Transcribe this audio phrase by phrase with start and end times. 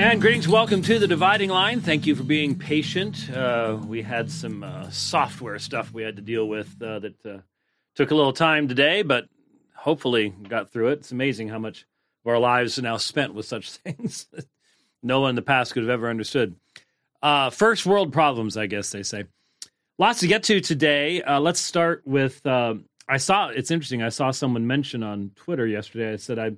[0.00, 1.82] And greetings, welcome to the dividing line.
[1.82, 3.30] Thank you for being patient.
[3.30, 7.38] Uh, we had some uh, software stuff we had to deal with uh, that uh,
[7.94, 9.28] took a little time today, but
[9.74, 11.00] hopefully got through it.
[11.00, 11.84] It's amazing how much
[12.24, 14.46] of our lives are now spent with such things that
[15.02, 16.56] no one in the past could have ever understood.
[17.22, 19.24] Uh, first world problems, I guess they say.
[19.98, 21.20] Lots to get to today.
[21.22, 22.40] Uh, let's start with.
[22.46, 24.02] I saw it's interesting.
[24.02, 26.14] I saw someone mention on Twitter yesterday.
[26.14, 26.52] I said I,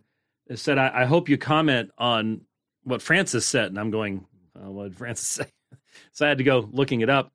[0.49, 2.43] I said I, I hope you comment on
[2.85, 5.47] what Francis said, and I'm going, uh, what did Francis say?
[6.13, 7.33] so I had to go looking it up.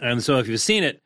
[0.00, 1.02] And so, if you've seen it,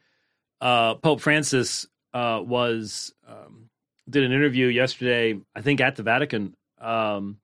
[0.61, 3.69] uh, Pope Francis uh, was um,
[4.09, 7.39] did an interview yesterday, I think, at the Vatican, um,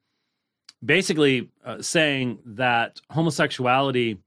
[0.85, 4.19] basically uh, saying that homosexuality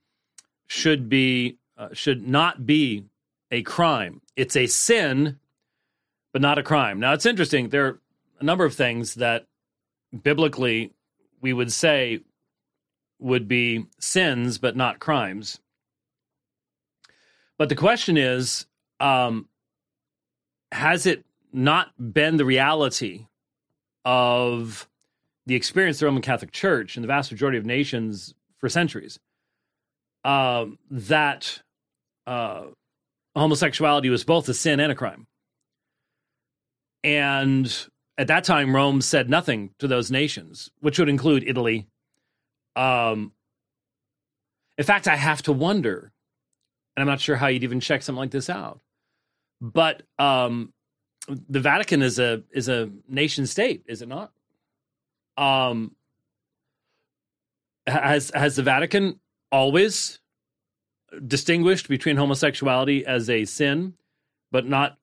[0.68, 3.06] should be uh, should not be
[3.52, 4.22] a crime.
[4.36, 5.40] It's a sin,
[6.34, 7.00] but not a crime.
[7.00, 7.70] Now, it's interesting.
[7.70, 8.00] There are
[8.40, 9.46] a number of things that
[10.24, 10.92] biblically
[11.46, 12.22] we would say
[13.20, 15.60] would be sins but not crimes.
[17.60, 18.66] But the question is
[19.00, 19.48] um,
[20.72, 23.28] has it not been the reality
[24.06, 24.90] of
[25.46, 29.20] the experience of the Roman Catholic Church and the vast majority of nations for centuries
[30.24, 31.62] uh, that
[32.26, 32.64] uh,
[33.36, 35.28] homosexuality was both a sin and a crime?
[37.04, 37.88] And
[38.18, 41.88] at that time, Rome said nothing to those nations, which would include Italy.
[42.76, 43.34] Um,
[44.78, 46.12] in fact, I have to wonder,
[46.96, 48.80] and I'm not sure how you'd even check something like this out,
[49.62, 50.74] but um,
[51.28, 54.32] the Vatican is a is a nation state, is it not?
[55.38, 55.96] Um,
[57.88, 59.20] has has the Vatican
[59.52, 60.20] always
[61.26, 63.94] distinguished between homosexuality as a sin,
[64.52, 64.98] but not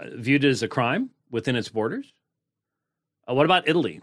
[0.00, 2.12] uh, viewed as a crime within its borders?
[3.28, 4.00] Uh, what about Italy,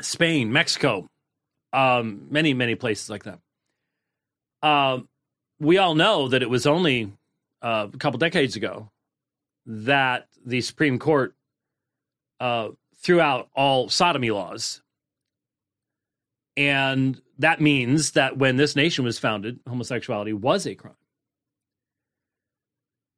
[0.00, 1.08] Spain, Mexico,
[1.72, 3.38] um, many, many places like that?
[4.62, 5.00] Uh,
[5.60, 7.12] we all know that it was only
[7.62, 8.90] uh, a couple decades ago
[9.66, 11.34] that the Supreme Court
[12.40, 14.82] uh, threw out all sodomy laws.
[16.56, 20.94] And that means that when this nation was founded, homosexuality was a crime.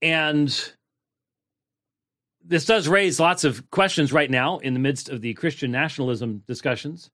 [0.03, 0.73] And
[2.45, 6.43] this does raise lots of questions right now in the midst of the Christian nationalism
[6.47, 7.11] discussions,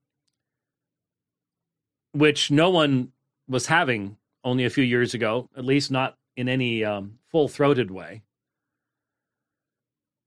[2.13, 3.13] which no one
[3.49, 7.91] was having only a few years ago, at least not in any um, full throated
[7.91, 8.23] way.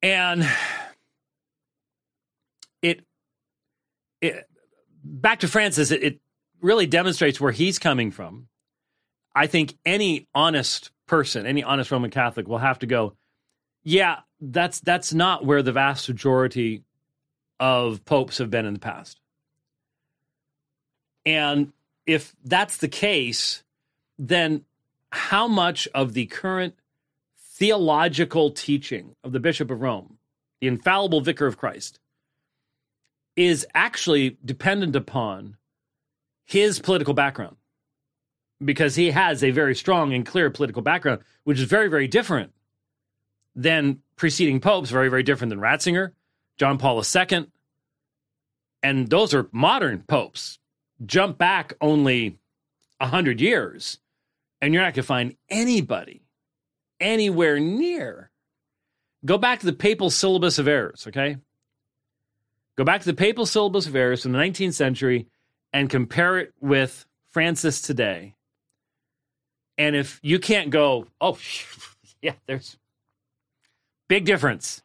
[0.02, 0.48] And
[2.82, 3.02] it,
[4.22, 4.48] it
[5.04, 6.20] back to Francis, it, it
[6.62, 8.48] really demonstrates where he's coming from.
[9.36, 13.16] I think any honest person, any honest Roman Catholic will have to go,
[13.84, 16.84] yeah, that's that's not where the vast majority
[17.60, 19.20] of popes have been in the past.
[21.26, 21.74] And
[22.06, 23.64] if that's the case,
[24.18, 24.64] then
[25.12, 26.76] how much of the current
[27.38, 30.18] theological teaching of the Bishop of Rome,
[30.62, 32.00] the infallible vicar of Christ,
[33.36, 35.58] is actually dependent upon
[36.46, 37.58] his political background?
[38.64, 42.54] Because he has a very strong and clear political background, which is very, very different
[43.56, 46.12] than preceding popes, very, very different than Ratzinger,
[46.58, 47.48] John Paul II.
[48.82, 50.60] And those are modern popes.
[51.06, 52.38] Jump back only
[53.00, 54.00] 100 years,
[54.62, 56.22] and you're not going to find anybody
[57.00, 58.30] anywhere near.
[59.26, 61.38] Go back to the papal syllabus of errors, okay?
[62.78, 65.28] Go back to the papal syllabus of errors from the 19th century
[65.74, 68.36] and compare it with Francis today.
[69.78, 71.38] And if you can't go, oh,
[72.22, 72.78] yeah, there's
[74.10, 74.82] Big difference.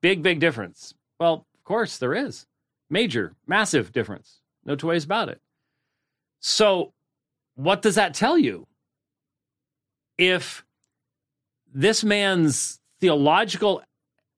[0.00, 0.94] Big, big difference.
[1.18, 2.46] Well, of course, there is.
[2.88, 4.40] Major, massive difference.
[4.64, 5.40] No two ways about it.
[6.40, 6.94] So,
[7.56, 8.66] what does that tell you?
[10.16, 10.64] If
[11.74, 13.82] this man's theological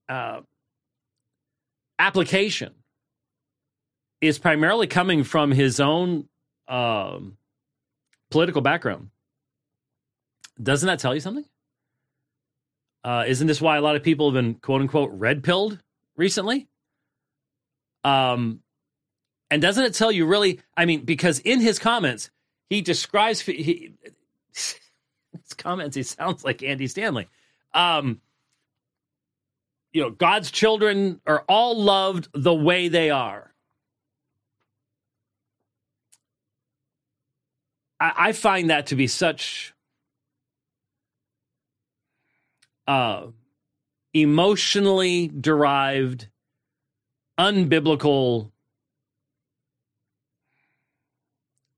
[0.09, 0.41] uh,
[1.97, 2.73] application
[4.19, 6.27] is primarily coming from his own
[6.67, 7.37] um,
[8.31, 9.09] political background,
[10.61, 11.45] doesn't that tell you something?
[13.03, 15.79] Uh, isn't this why a lot of people have been quote unquote red pilled
[16.15, 16.67] recently?
[18.03, 18.61] Um,
[19.49, 20.59] and doesn't it tell you really?
[20.77, 22.29] I mean, because in his comments,
[22.69, 23.93] he describes he,
[24.53, 25.95] his comments.
[25.95, 27.27] He sounds like Andy Stanley.
[27.73, 28.21] Um,
[29.93, 33.53] you know, God's children are all loved the way they are.
[37.99, 39.73] I, I find that to be such
[42.91, 43.27] uh,
[44.13, 46.27] emotionally derived,
[47.39, 48.51] unbiblical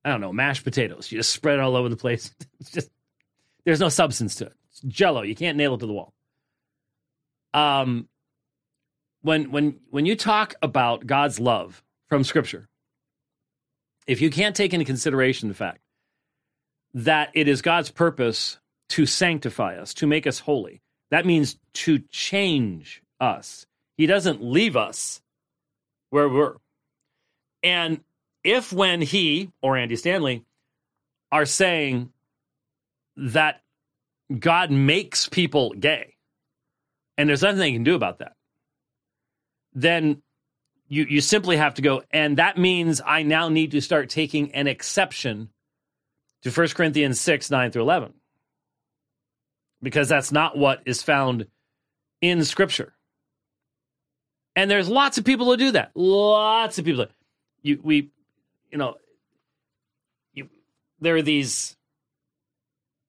[0.05, 1.11] I don't know, mashed potatoes.
[1.11, 2.33] You just spread it all over the place.
[2.59, 2.89] It's just
[3.65, 4.53] there's no substance to it.
[4.69, 5.21] It's jello.
[5.21, 6.13] You can't nail it to the wall.
[7.53, 8.07] Um
[9.21, 12.67] when when when you talk about God's love from scripture,
[14.07, 15.81] if you can't take into consideration the fact
[16.95, 20.81] that it is God's purpose to sanctify us, to make us holy,
[21.13, 23.67] that means to change us.
[23.97, 25.21] He doesn't leave us
[26.09, 26.55] where we're.
[27.61, 27.99] And
[28.43, 30.43] if when he or Andy Stanley
[31.31, 32.11] are saying
[33.15, 33.61] that
[34.39, 36.15] God makes people gay
[37.15, 38.33] and there's nothing they can do about that,
[39.73, 40.23] then
[40.87, 44.51] you, you simply have to go, and that means I now need to start taking
[44.53, 45.49] an exception
[46.41, 48.13] to 1 Corinthians 6, 9 through 11.
[49.83, 51.45] Because that's not what is found
[52.21, 52.93] in Scripture.
[54.55, 55.91] And there's lots of people who do that.
[55.93, 57.07] Lots of people.
[57.61, 58.09] You, we
[58.71, 58.95] you know,
[60.33, 60.49] you,
[60.99, 61.77] there are these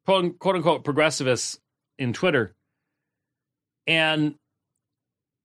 [0.04, 1.58] quote, quote unquote progressivists
[1.98, 2.54] in Twitter,
[3.86, 4.34] and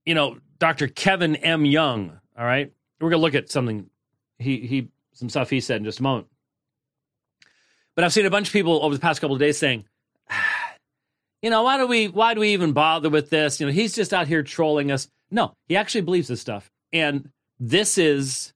[0.06, 0.88] you know, Dr.
[0.88, 1.66] Kevin M.
[1.66, 2.20] Young.
[2.38, 3.90] All right, we're gonna look at something
[4.38, 6.28] he he some stuff he said in just a moment.
[7.96, 9.86] But I've seen a bunch of people over the past couple of days saying,
[11.42, 13.60] you know, why do we why do we even bother with this?
[13.60, 15.08] You know, he's just out here trolling us.
[15.32, 18.54] No, he actually believes this stuff, and this is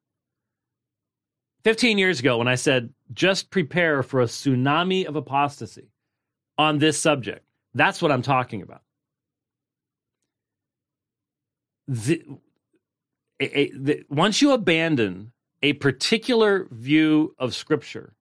[1.63, 5.89] 15 years ago when I said, just prepare for a tsunami of apostasy
[6.57, 7.45] on this subject.
[7.73, 8.81] That's what I'm talking about.
[11.87, 12.23] The,
[13.39, 15.31] a, a, the, once you abandon
[15.61, 18.13] a particular view of Scripture,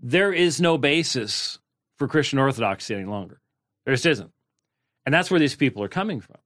[0.00, 1.58] there is no basis
[1.98, 3.40] for Christian orthodoxy any longer.
[3.84, 4.30] There just isn't.
[5.04, 6.36] And that's where these people are coming from.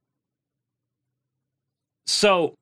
[2.06, 2.54] So,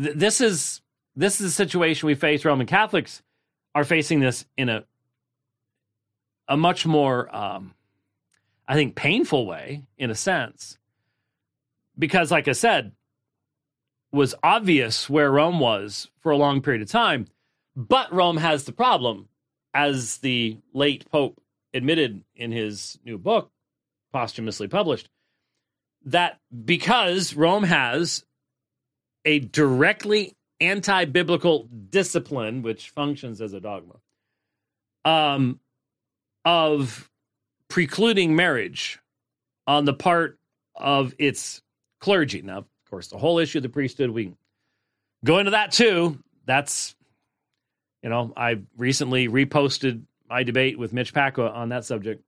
[0.00, 0.80] th- this is
[1.16, 2.44] this is a situation we face.
[2.44, 3.22] Roman Catholics
[3.74, 4.84] are facing this in a
[6.48, 7.74] a much more, um,
[8.66, 10.78] I think, painful way, in a sense,
[11.96, 12.92] because, like I said,
[14.10, 17.26] was obvious where Rome was for a long period of time,
[17.76, 19.28] but Rome has the problem,
[19.74, 21.40] as the late Pope
[21.72, 23.50] admitted in his new book,
[24.12, 25.08] posthumously published,
[26.04, 28.24] that because Rome has
[29.24, 33.96] a directly anti biblical discipline, which functions as a dogma,
[35.04, 35.60] um,
[36.44, 37.10] of
[37.68, 38.98] precluding marriage
[39.66, 40.38] on the part
[40.74, 41.62] of its
[42.00, 42.42] clergy.
[42.42, 44.34] Now, of course, the whole issue of the priesthood, we
[45.24, 46.18] go into that too.
[46.46, 46.94] That's,
[48.02, 52.22] you know, I recently reposted my debate with Mitch Pacwa on that subject.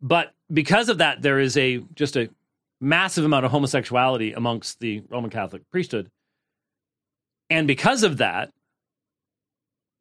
[0.00, 2.30] But because of that, there is a just a
[2.80, 6.10] massive amount of homosexuality amongst the Roman Catholic priesthood.
[7.50, 8.50] And because of that,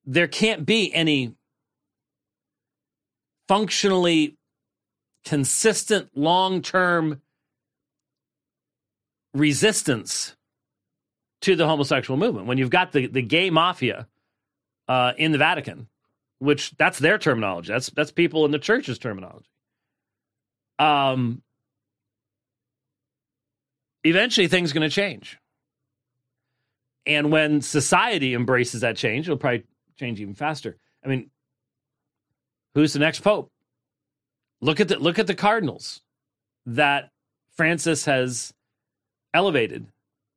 [0.05, 1.33] there can't be any
[3.47, 4.37] functionally
[5.25, 7.21] consistent long term
[9.33, 10.35] resistance
[11.41, 12.47] to the homosexual movement.
[12.47, 14.07] When you've got the, the gay mafia
[14.87, 15.87] uh, in the Vatican,
[16.39, 19.49] which that's their terminology, that's that's people in the church's terminology.
[20.77, 21.41] Um,
[24.03, 25.37] eventually things are going to change.
[27.05, 29.63] And when society embraces that change, it'll probably
[29.97, 30.77] change even faster.
[31.03, 31.29] I mean,
[32.75, 33.51] who's the next pope?
[34.61, 36.01] Look at the look at the cardinals
[36.65, 37.11] that
[37.55, 38.53] Francis has
[39.33, 39.87] elevated,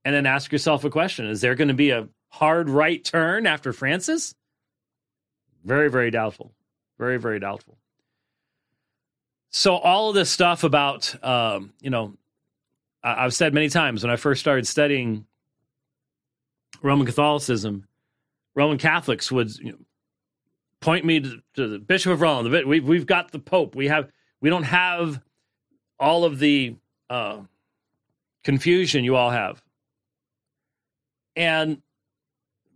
[0.04, 3.46] and then ask yourself a question: Is there going to be a hard right turn
[3.46, 4.34] after Francis?
[5.64, 6.52] Very, very doubtful.
[6.98, 7.78] Very, very doubtful.
[9.50, 12.14] So all of this stuff about, um, you know,
[13.04, 15.26] I've said many times when I first started studying
[16.82, 17.86] Roman Catholicism,
[18.54, 19.78] Roman Catholics would you know,
[20.80, 22.50] point me to, to, the Bishop of Rome.
[22.66, 23.74] We've we've got the Pope.
[23.74, 25.20] We have we don't have
[25.98, 26.76] all of the
[27.10, 27.40] uh,
[28.44, 29.62] confusion you all have.
[31.36, 31.82] And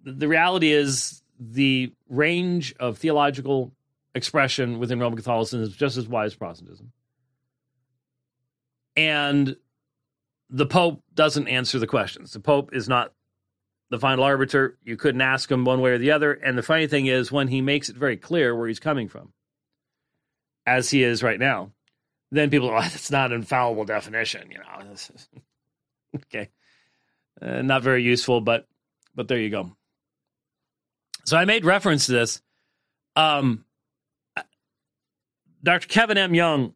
[0.04, 3.72] the reality is the range of theological
[4.14, 6.92] expression within Roman Catholicism is just as wide as Protestantism.
[8.96, 9.56] And
[10.48, 12.32] the Pope doesn't answer the questions.
[12.32, 13.12] The Pope is not
[13.90, 14.78] the final arbiter.
[14.84, 16.32] You couldn't ask him one way or the other.
[16.32, 19.32] And the funny thing is, when he makes it very clear where he's coming from,
[20.66, 21.72] as he is right now,
[22.32, 24.94] then people are, oh, that's not an infallible definition, you know.
[26.16, 26.48] okay.
[27.40, 28.66] Uh, not very useful, but
[29.14, 29.76] but there you go.
[31.24, 32.40] So I made reference to this.
[33.16, 33.64] Um,
[35.62, 35.88] Dr.
[35.88, 36.34] Kevin M.
[36.34, 36.74] Young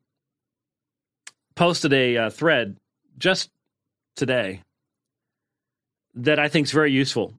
[1.55, 2.77] posted a uh, thread
[3.19, 3.51] just
[4.17, 4.63] today
[6.15, 7.35] that I think is very useful.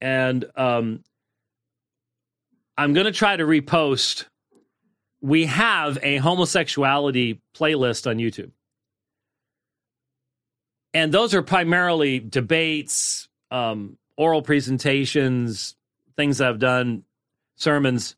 [0.00, 1.02] and um,
[2.76, 4.26] I'm going to try to repost.
[5.22, 8.52] We have a homosexuality playlist on YouTube.
[10.96, 15.76] And those are primarily debates, um, oral presentations,
[16.16, 17.02] things I've done,
[17.56, 18.16] sermons.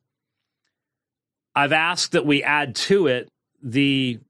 [1.57, 4.21] I've asked that we add to it the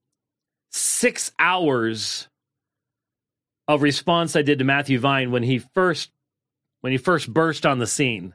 [0.70, 2.26] six hours
[3.68, 6.10] of response I did to Matthew Vine when he first
[6.80, 8.32] when he first burst on the scene.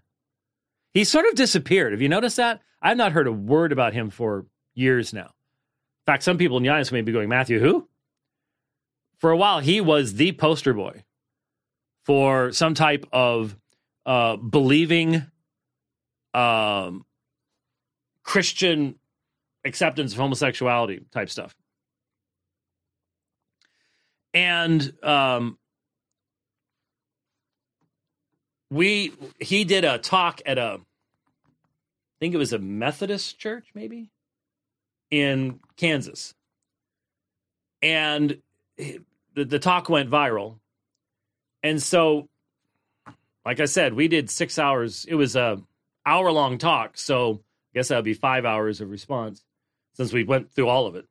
[0.93, 1.91] He sort of disappeared.
[1.91, 2.61] Have you noticed that?
[2.83, 5.25] I've not heard a word about him for years now.
[5.25, 7.87] In fact, some people in the audience may be going, Matthew, who?
[9.23, 11.05] For a while, he was the poster boy
[12.03, 13.55] for some type of
[14.05, 15.27] uh, believing
[16.33, 17.05] um,
[18.23, 18.95] Christian
[19.63, 21.55] acceptance of homosexuality type stuff.
[24.33, 25.57] And um,
[28.69, 34.11] we he did a talk at a I think it was a Methodist church maybe
[35.09, 36.33] in Kansas.
[37.81, 38.41] And
[39.35, 40.59] the, the talk went viral.
[41.61, 42.29] And so
[43.45, 45.05] like I said, we did 6 hours.
[45.05, 45.61] It was a
[46.05, 47.41] hour long talk, so
[47.73, 49.43] I guess that would be 5 hours of response
[49.95, 51.05] since we went through all of it.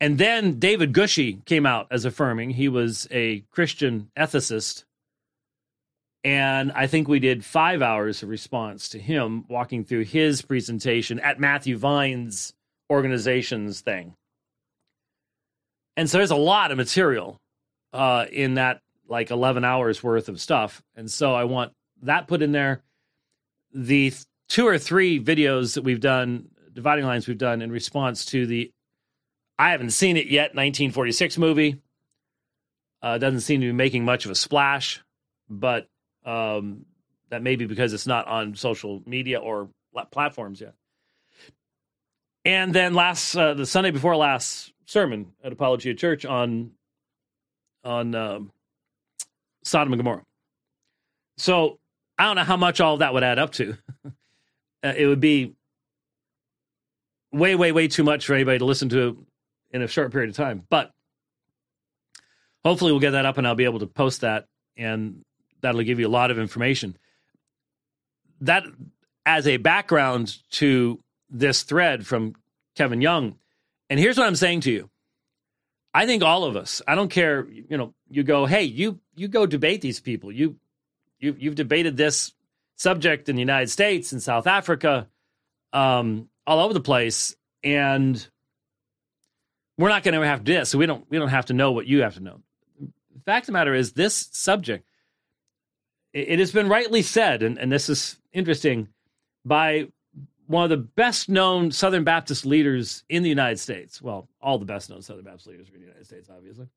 [0.00, 2.50] And then David Gushee came out as affirming.
[2.50, 4.84] He was a Christian ethicist
[6.24, 11.20] and I think we did five hours of response to him walking through his presentation
[11.20, 12.54] at Matthew Vine's
[12.90, 14.14] organization's thing.
[15.96, 17.38] And so there's a lot of material
[17.92, 20.82] uh, in that like 11 hours worth of stuff.
[20.96, 21.72] And so I want
[22.02, 22.82] that put in there.
[23.72, 24.12] The
[24.48, 28.70] two or three videos that we've done, dividing lines we've done in response to the,
[29.58, 31.80] I haven't seen it yet, 1946 movie.
[33.02, 35.02] Uh, doesn't seem to be making much of a splash,
[35.48, 35.86] but
[36.24, 36.86] um,
[37.28, 39.68] that may be because it's not on social media or
[40.10, 40.74] platforms yet.
[42.44, 46.72] And then last uh, the Sunday before last sermon at Apologia Church on
[47.84, 48.52] on um,
[49.62, 50.24] Sodom and Gomorrah.
[51.36, 51.78] So
[52.18, 53.76] I don't know how much all of that would add up to.
[54.04, 55.54] uh, it would be
[57.32, 59.26] way, way, way too much for anybody to listen to
[59.70, 60.64] in a short period of time.
[60.70, 60.92] But
[62.64, 65.24] hopefully, we'll get that up and I'll be able to post that and
[65.60, 66.96] that'll give you a lot of information.
[68.40, 68.64] That
[69.26, 71.00] as a background to
[71.30, 72.34] this thread from
[72.76, 73.36] Kevin Young.
[73.94, 74.90] And here's what I'm saying to you.
[75.94, 79.28] I think all of us, I don't care, you know, you go, hey, you you
[79.28, 80.32] go debate these people.
[80.32, 80.56] You
[81.20, 82.32] you you've debated this
[82.74, 85.06] subject in the United States in South Africa,
[85.72, 87.36] um, all over the place.
[87.62, 88.26] And
[89.78, 90.70] we're not going to have to do this.
[90.70, 92.40] So we don't we don't have to know what you have to know.
[92.80, 94.88] The fact of the matter is this subject
[96.12, 98.88] it has been rightly said, and, and this is interesting,
[99.44, 99.86] by
[100.46, 104.00] one of the best known Southern Baptist leaders in the United States.
[104.02, 106.68] Well, all the best known Southern Baptist leaders are in the United States, obviously.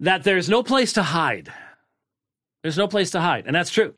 [0.00, 1.52] That there's no place to hide.
[2.62, 3.46] There's no place to hide.
[3.46, 3.94] And that's true.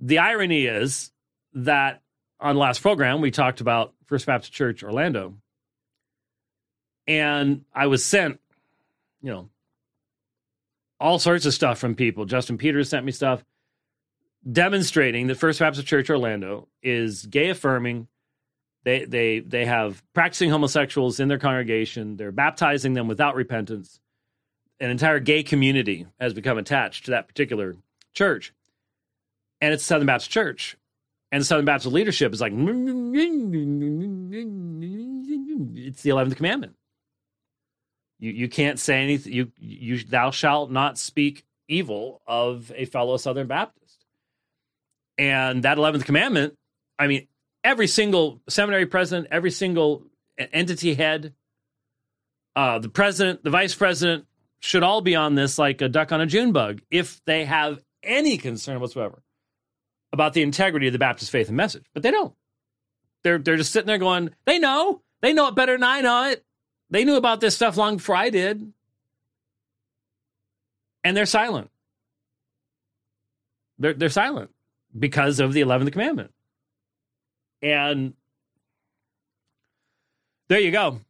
[0.00, 1.12] The irony is
[1.54, 2.02] that
[2.40, 5.34] on the last program, we talked about First Baptist Church Orlando.
[7.06, 8.40] And I was sent,
[9.22, 9.48] you know,
[11.00, 12.24] all sorts of stuff from people.
[12.26, 13.44] Justin Peters sent me stuff
[14.50, 18.08] demonstrating that First Baptist Church Orlando is gay affirming.
[18.84, 22.16] They they they have practicing homosexuals in their congregation.
[22.16, 24.00] They're baptizing them without repentance.
[24.80, 27.74] An entire gay community has become attached to that particular
[28.14, 28.52] church,
[29.60, 30.76] and it's Southern Baptist Church.
[31.30, 32.62] And Southern Baptist leadership is like, it's
[36.02, 36.74] the eleventh commandment.
[38.18, 39.32] You you can't say anything.
[39.32, 43.77] You you thou shalt not speak evil of a fellow Southern Baptist.
[45.18, 46.54] And that eleventh commandment.
[46.98, 47.26] I mean,
[47.64, 50.04] every single seminary president, every single
[50.38, 51.34] entity head,
[52.56, 54.26] uh, the president, the vice president
[54.60, 57.80] should all be on this like a duck on a June bug if they have
[58.02, 59.22] any concern whatsoever
[60.12, 61.84] about the integrity of the Baptist faith and message.
[61.94, 62.34] But they don't.
[63.24, 66.30] They're they're just sitting there going, they know, they know it better than I know
[66.30, 66.44] it.
[66.90, 68.72] They knew about this stuff long before I did.
[71.04, 71.70] And they're silent.
[73.78, 74.50] They're, they're silent
[74.98, 76.32] because of the 11th commandment.
[77.62, 78.14] And
[80.48, 81.00] there you go.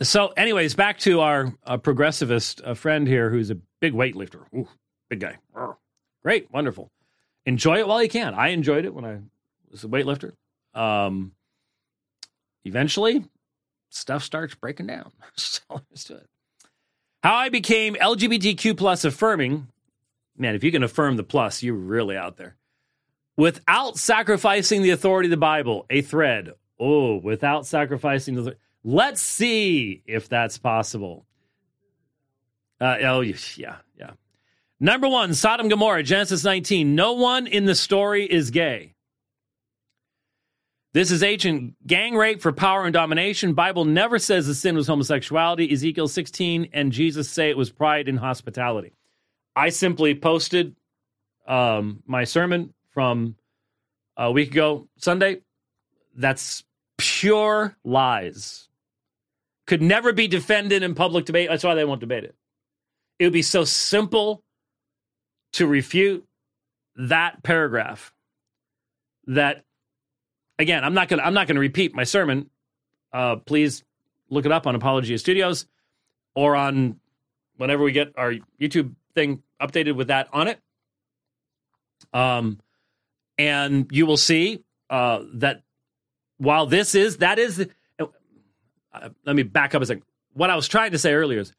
[0.00, 4.40] So, anyways, back to our uh, progressivist uh, friend here who's a big weightlifter.
[4.54, 4.68] Ooh,
[5.08, 5.36] big guy.
[6.22, 6.90] Great, wonderful.
[7.46, 8.34] Enjoy it while you can.
[8.34, 9.18] I enjoyed it when I
[9.70, 10.32] was a weightlifter.
[10.74, 11.32] Um,
[12.64, 13.24] eventually,
[13.90, 15.12] stuff starts breaking down.
[17.22, 19.68] How I became LGBTQ plus affirming
[20.36, 22.56] Man, if you can affirm the plus, you're really out there.
[23.36, 26.52] Without sacrificing the authority of the Bible, a thread.
[26.78, 28.56] Oh, without sacrificing the.
[28.82, 31.26] Let's see if that's possible.
[32.80, 34.10] Uh, oh, yeah, yeah.
[34.80, 36.94] Number one, Sodom Gomorrah, Genesis 19.
[36.94, 38.94] No one in the story is gay.
[40.92, 43.54] This is ancient gang rape for power and domination.
[43.54, 45.72] Bible never says the sin was homosexuality.
[45.72, 48.92] Ezekiel 16 and Jesus say it was pride and hospitality.
[49.56, 50.74] I simply posted
[51.46, 53.36] um, my sermon from
[54.16, 55.40] a week ago, Sunday.
[56.16, 56.64] That's
[56.96, 58.68] pure lies.
[59.66, 61.48] Could never be defended in public debate.
[61.48, 62.34] That's why they won't debate it.
[63.18, 64.42] It would be so simple
[65.54, 66.26] to refute
[66.96, 68.12] that paragraph
[69.26, 69.64] that
[70.58, 72.48] again i'm not to i'm not to repeat my sermon
[73.12, 73.84] uh, please
[74.28, 75.66] look it up on apologia studios
[76.34, 76.98] or on
[77.56, 80.60] whenever we get our youtube thing updated with that on it.
[82.12, 82.60] Um
[83.38, 85.62] and you will see uh that
[86.38, 87.66] while this is that is
[87.98, 90.04] uh, let me back up a second.
[90.32, 91.52] What i was trying to say earlier is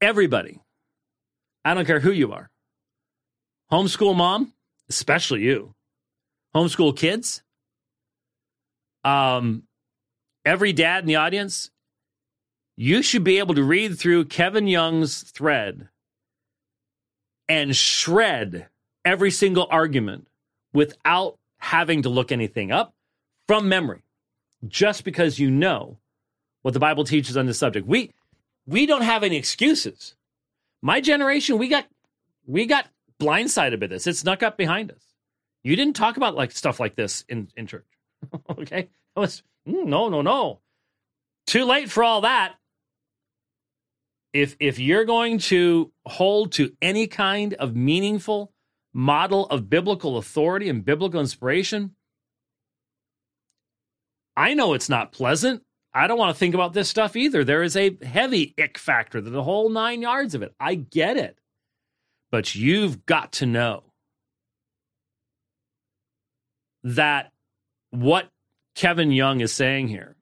[0.00, 0.60] everybody
[1.64, 2.50] i don't care who you are
[3.70, 4.52] homeschool mom,
[4.88, 5.74] especially you,
[6.54, 7.42] homeschool kids,
[9.04, 9.64] um,
[10.44, 11.70] every dad in the audience,
[12.76, 15.88] you should be able to read through Kevin Young's thread
[17.48, 18.68] and shred
[19.04, 20.28] every single argument
[20.72, 22.94] without having to look anything up
[23.46, 24.02] from memory,
[24.66, 25.98] just because you know
[26.62, 27.86] what the Bible teaches on this subject.
[27.86, 28.12] We
[28.66, 30.14] we don't have any excuses.
[30.82, 31.86] My generation, we got
[32.46, 32.86] we got
[33.20, 34.06] blindsided by this.
[34.06, 35.02] It snuck up behind us.
[35.62, 37.86] You didn't talk about like stuff like this in, in church.
[38.58, 38.88] okay?
[39.16, 40.60] It was mm, no, no, no.
[41.46, 42.54] Too late for all that.
[44.32, 48.52] If if you're going to hold to any kind of meaningful
[48.92, 51.94] model of biblical authority and biblical inspiration,
[54.36, 55.62] I know it's not pleasant.
[55.94, 57.42] I don't want to think about this stuff either.
[57.42, 60.54] There is a heavy ick factor, the whole nine yards of it.
[60.60, 61.38] I get it.
[62.30, 63.84] But you've got to know
[66.84, 67.32] that
[67.90, 68.28] what
[68.74, 70.16] Kevin Young is saying here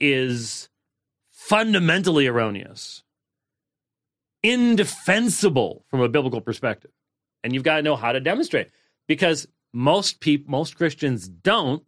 [0.00, 0.68] is
[1.30, 3.04] fundamentally erroneous,
[4.42, 6.90] indefensible from a biblical perspective.
[7.42, 8.70] And you've got to know how to demonstrate
[9.06, 11.82] because most people, most Christians don't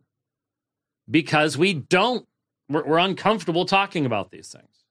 [1.11, 2.27] because we don't,
[2.69, 4.85] we're, we're uncomfortable talking about these things.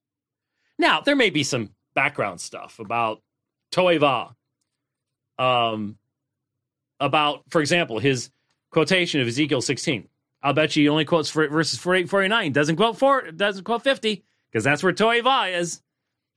[0.78, 3.22] Now, there may be some background stuff about
[3.72, 4.34] Toeva
[5.38, 5.98] um,
[7.00, 8.30] about, for example, his
[8.72, 10.08] quotation of Ezekiel 16.
[10.44, 12.52] I'll bet you he only quotes for verses 48, 49.
[12.52, 15.82] Doesn't quote four, doesn't quote 50, because that's where Toeva is.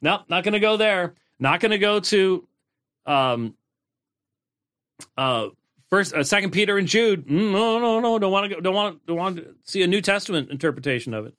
[0.04, 1.14] Nope, not going to go there.
[1.40, 2.46] Not going to go to
[3.06, 3.54] um,
[5.18, 5.48] uh,
[5.90, 7.26] first, uh, Second Peter and Jude.
[7.26, 8.18] Mm, no, no, no.
[8.20, 8.60] Don't want to go.
[8.60, 9.04] Don't want.
[9.06, 11.34] Don't want to see a New Testament interpretation of it.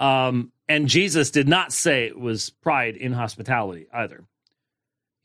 [0.00, 4.24] Um, and Jesus did not say it was pride in hospitality either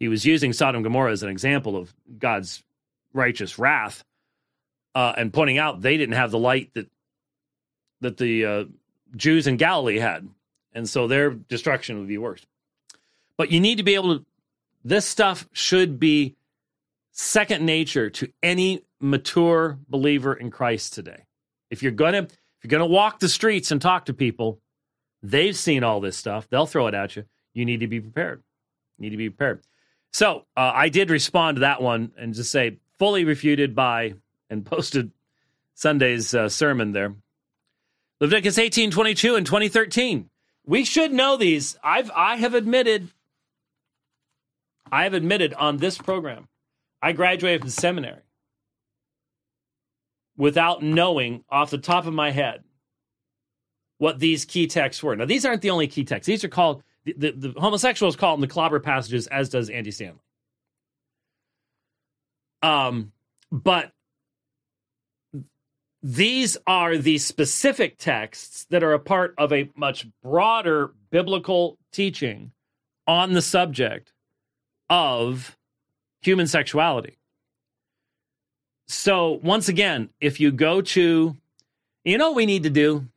[0.02, 2.64] he was using Sodom and Gomorrah as an example of God's
[3.14, 4.04] righteous wrath,
[4.96, 6.90] uh, and pointing out they didn't have the light that
[8.00, 8.64] that the uh,
[9.16, 10.28] Jews in Galilee had,
[10.74, 12.46] and so their destruction would be worse.
[13.38, 14.26] But you need to be able to.
[14.84, 16.36] This stuff should be
[17.12, 21.26] second nature to any mature believer in Christ today.
[21.70, 24.60] If you're gonna if you're gonna walk the streets and talk to people,
[25.22, 26.48] they've seen all this stuff.
[26.50, 27.26] They'll throw it at you.
[27.54, 28.44] You need to be prepared.
[28.98, 29.64] You need to be prepared.
[30.14, 34.16] So uh, I did respond to that one and just say fully refuted by
[34.50, 35.12] and posted
[35.74, 37.16] Sunday's uh, sermon there.
[38.20, 40.30] Leviticus 18, 22 and 2013.
[40.66, 41.78] We should know these.
[41.84, 43.10] I've I have admitted
[44.92, 46.48] I have admitted on this program
[47.02, 48.22] I graduated from seminary
[50.38, 52.64] without knowing off the top of my head
[53.98, 55.16] what these key texts were.
[55.16, 56.26] Now, these aren't the only key texts.
[56.28, 59.92] These are called the, the, the homosexuals call them the clobber passages, as does Andy
[59.92, 60.20] Stanley.
[62.64, 63.12] Um,
[63.52, 63.92] but
[66.04, 72.52] these are the specific texts that are a part of a much broader biblical teaching
[73.08, 74.12] on the subject
[74.90, 75.58] of
[76.22, 77.18] human sexuality.
[78.88, 81.38] So, once again, if you go to,
[82.04, 83.08] you know what we need to do?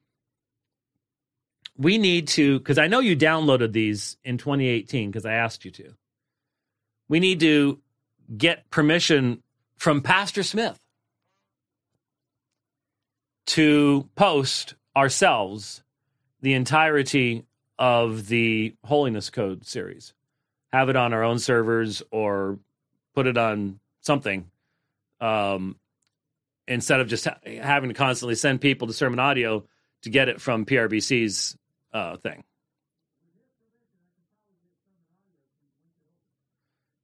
[1.76, 5.70] we need to because I know you downloaded these in 2018 because I asked you
[5.72, 5.94] to.
[7.08, 7.80] We need to
[8.36, 9.42] get permission
[9.76, 10.78] from Pastor Smith
[13.46, 15.82] to post ourselves
[16.40, 17.44] the entirety
[17.78, 20.14] of the Holiness Code series.
[20.72, 22.58] have it on our own servers or
[23.14, 24.50] put it on something
[25.20, 25.76] um,
[26.66, 29.64] instead of just ha- having to constantly send people to sermon audio
[30.02, 31.56] to get it from PRBC's
[31.92, 32.44] uh, thing.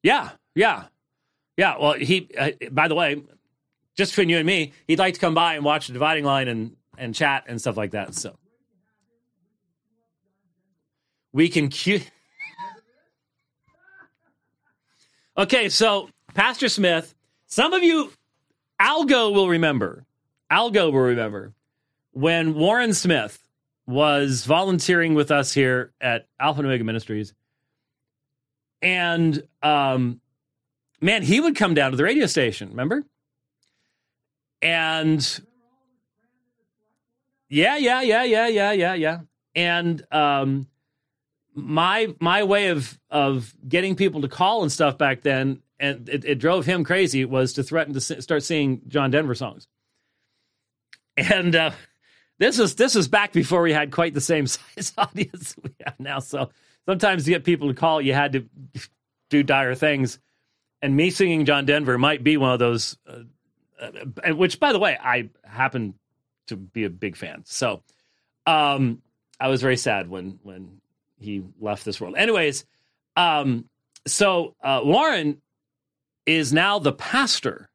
[0.02, 0.84] Yeah, yeah,
[1.56, 1.76] yeah.
[1.78, 2.28] Well, he.
[2.36, 3.22] Uh, by the way,
[4.00, 6.48] just between you and me, he'd like to come by and watch the dividing line
[6.48, 8.14] and and chat and stuff like that.
[8.14, 8.34] So
[11.32, 12.00] we can cue.
[15.36, 18.10] okay, so Pastor Smith, some of you,
[18.80, 20.06] Algo will remember.
[20.50, 21.52] Algo will remember
[22.12, 23.38] when Warren Smith
[23.86, 27.34] was volunteering with us here at Alpha and Omega Ministries.
[28.80, 30.22] And um,
[31.02, 33.04] man, he would come down to the radio station, remember?
[34.62, 35.40] And
[37.48, 39.18] yeah, yeah, yeah, yeah, yeah, yeah, yeah.
[39.54, 40.68] And um,
[41.54, 46.24] my my way of of getting people to call and stuff back then, and it,
[46.24, 49.66] it drove him crazy, was to threaten to start singing John Denver songs.
[51.16, 51.72] And uh,
[52.38, 55.98] this is this is back before we had quite the same size audience we have
[55.98, 56.18] now.
[56.20, 56.50] So
[56.86, 58.44] sometimes to get people to call, you had to
[59.28, 60.18] do dire things.
[60.82, 63.20] And me singing John Denver might be one of those, uh,
[63.80, 65.94] uh, which, by the way, I happen
[66.48, 67.42] to be a big fan.
[67.46, 67.82] So
[68.46, 69.02] um,
[69.38, 70.80] I was very sad when when
[71.18, 72.16] he left this world.
[72.16, 72.64] Anyways,
[73.16, 73.66] um,
[74.06, 75.40] so uh, Warren
[76.26, 77.70] is now the pastor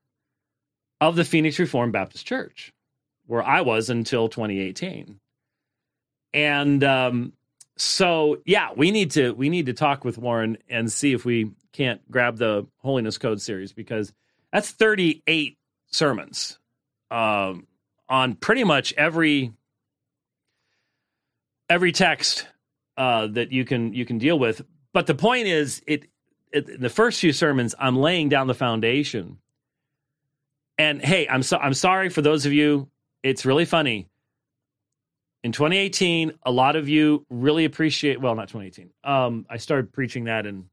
[1.02, 2.74] of the Phoenix Reformed Baptist Church,
[3.26, 5.20] where I was until 2018.
[6.34, 7.34] And um,
[7.78, 11.52] so yeah, we need to we need to talk with Warren and see if we
[11.74, 14.14] can't grab the Holiness Code series because
[14.52, 15.58] that's 38
[15.96, 16.60] sermons
[17.12, 17.68] um,
[18.10, 19.54] on pretty much every
[21.70, 22.48] every text
[22.98, 24.62] uh, that you can you can deal with.
[24.94, 26.08] But the point is, it,
[26.52, 29.40] it the first few sermons, I'm laying down the foundation.
[30.78, 32.90] And hey, I'm so I'm sorry for those of you.
[33.24, 34.08] It's really funny
[35.46, 38.20] in 2018, a lot of you really appreciate.
[38.20, 38.90] Well, not 2018.
[39.04, 40.66] Um, I started preaching that in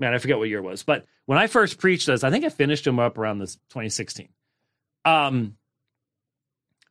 [0.00, 2.44] man, I forget what year it was, but when I first preached this, I think
[2.44, 4.28] I finished them up around this 2016.
[5.04, 5.56] Um,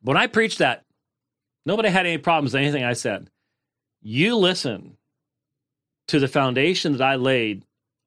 [0.02, 0.84] when I preached that,
[1.66, 3.30] nobody had any problems with anything I said.
[4.00, 4.96] You listen
[6.08, 7.64] to the foundation that I laid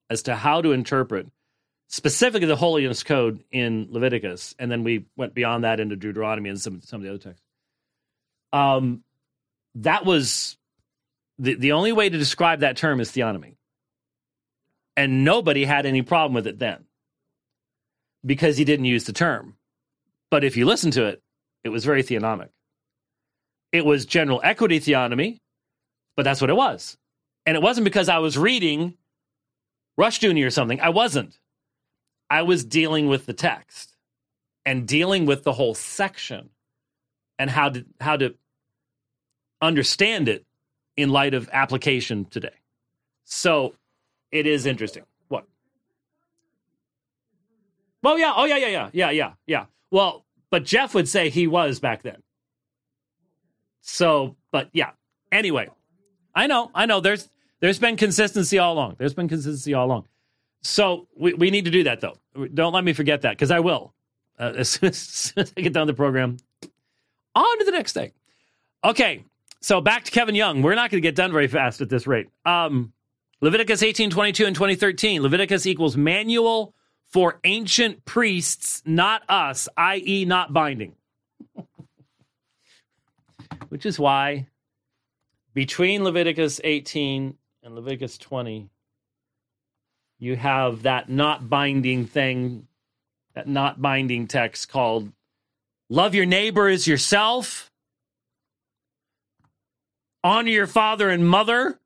[0.09, 1.27] as to how to interpret
[1.87, 6.59] specifically the holiness code in Leviticus, and then we went beyond that into Deuteronomy and
[6.59, 7.45] some some of the other texts.
[8.51, 9.03] Um,
[9.75, 10.57] that was
[11.37, 13.52] the the only way to describe that term is theonomy,
[14.95, 16.85] and nobody had any problem with it then
[18.25, 19.55] because he didn't use the term.
[20.29, 21.21] But if you listen to it,
[21.63, 22.49] it was very theonomic.
[23.71, 25.39] It was general equity theonomy,
[26.15, 26.97] but that's what it was.
[27.45, 28.95] And it wasn't because I was reading
[29.99, 30.79] Rushdoony or something.
[30.79, 31.39] I wasn't.
[32.29, 33.95] I was dealing with the text
[34.65, 36.49] and dealing with the whole section
[37.37, 38.35] and how to how to
[39.61, 40.45] understand it
[40.95, 42.55] in light of application today.
[43.25, 43.75] So
[44.33, 45.03] it is interesting.
[45.27, 45.45] What?
[48.01, 48.33] Well, yeah.
[48.35, 49.65] Oh, yeah, yeah, yeah, yeah, yeah, yeah.
[49.91, 52.21] Well, but Jeff would say he was back then.
[53.81, 54.91] So, but yeah.
[55.31, 55.69] Anyway,
[56.33, 56.99] I know, I know.
[56.99, 58.95] There's there's been consistency all along.
[58.97, 60.07] There's been consistency all along.
[60.61, 62.17] So we, we need to do that though.
[62.53, 63.93] Don't let me forget that because I will.
[64.39, 66.37] Uh, as, soon as I get done the program,
[67.35, 68.11] on to the next thing.
[68.83, 69.25] Okay,
[69.61, 70.61] so back to Kevin Young.
[70.63, 72.29] We're not going to get done very fast at this rate.
[72.45, 72.93] Um,
[73.43, 75.21] Leviticus 18, 22, and 2013.
[75.21, 76.73] Leviticus equals manual
[77.11, 80.95] for ancient priests, not us, i.e., not binding.
[83.67, 84.47] Which is why
[85.53, 88.69] between Leviticus 18 and Leviticus 20,
[90.19, 92.65] you have that not binding thing,
[93.35, 95.11] that not binding text called
[95.89, 97.69] Love your neighbor as yourself
[100.23, 101.77] honor your father and mother.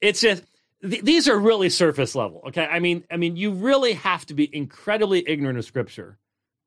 [0.00, 0.44] it's just
[0.82, 2.42] th- these are really surface level.
[2.48, 6.18] Okay, I mean, I mean, you really have to be incredibly ignorant of Scripture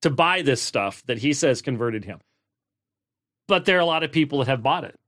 [0.02, 2.20] to buy this stuff that he says converted him.
[3.48, 5.00] But there are a lot of people that have bought it.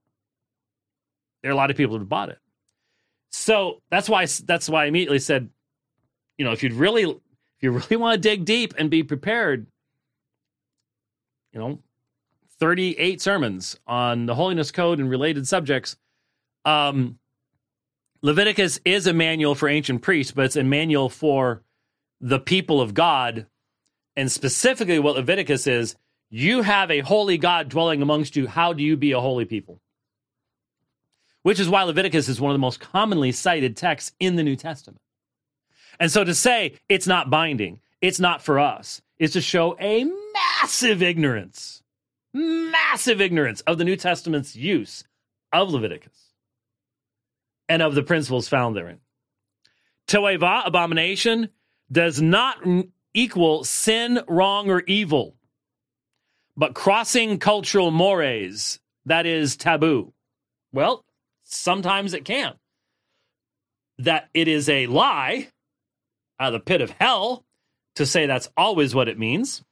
[1.41, 2.39] There are a lot of people that have bought it.
[3.29, 5.49] So that's why that's why I immediately said,
[6.37, 7.19] you know, if you'd really if
[7.61, 9.67] you really want to dig deep and be prepared,
[11.51, 11.79] you know,
[12.59, 15.97] 38 sermons on the holiness code and related subjects.
[16.63, 17.19] Um,
[18.21, 21.63] Leviticus is a manual for ancient priests, but it's a manual for
[22.21, 23.45] the people of God.
[24.15, 25.95] And specifically, what Leviticus is
[26.29, 28.47] you have a holy God dwelling amongst you.
[28.47, 29.79] How do you be a holy people?
[31.45, 34.55] which is why Leviticus is one of the most commonly cited texts in the New
[34.55, 34.99] Testament.
[35.99, 40.05] And so to say it's not binding, it's not for us, is to show a
[40.33, 41.83] massive ignorance,
[42.35, 45.05] massive ignorance of the New Testament's use
[45.53, 46.33] of Leviticus
[47.69, 48.99] and of the principles found therein.
[50.07, 51.49] Toeva, abomination,
[51.91, 52.57] does not
[53.13, 55.35] equal sin, wrong, or evil,
[56.57, 60.13] but crossing cultural mores, that is taboo.
[60.73, 61.05] Well,
[61.43, 62.53] sometimes it can.
[63.99, 65.47] That it is a lie
[66.39, 67.45] out of the pit of hell
[67.95, 69.63] to say that's always what it means,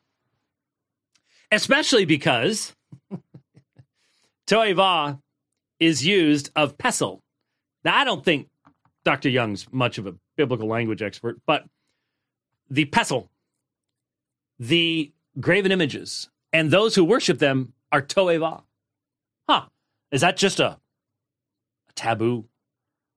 [1.54, 2.76] especially because
[4.48, 5.20] toeva
[5.80, 7.20] is used of pesel.
[7.84, 8.50] Now, I don't think
[9.04, 9.30] Dr.
[9.30, 11.66] Young's much of a biblical language expert, but
[12.70, 13.30] the pesel,
[14.60, 18.64] the graven images, and those who worship them are toeva.
[19.48, 19.66] Huh.
[20.12, 20.80] Is that just a,
[21.90, 22.46] a taboo?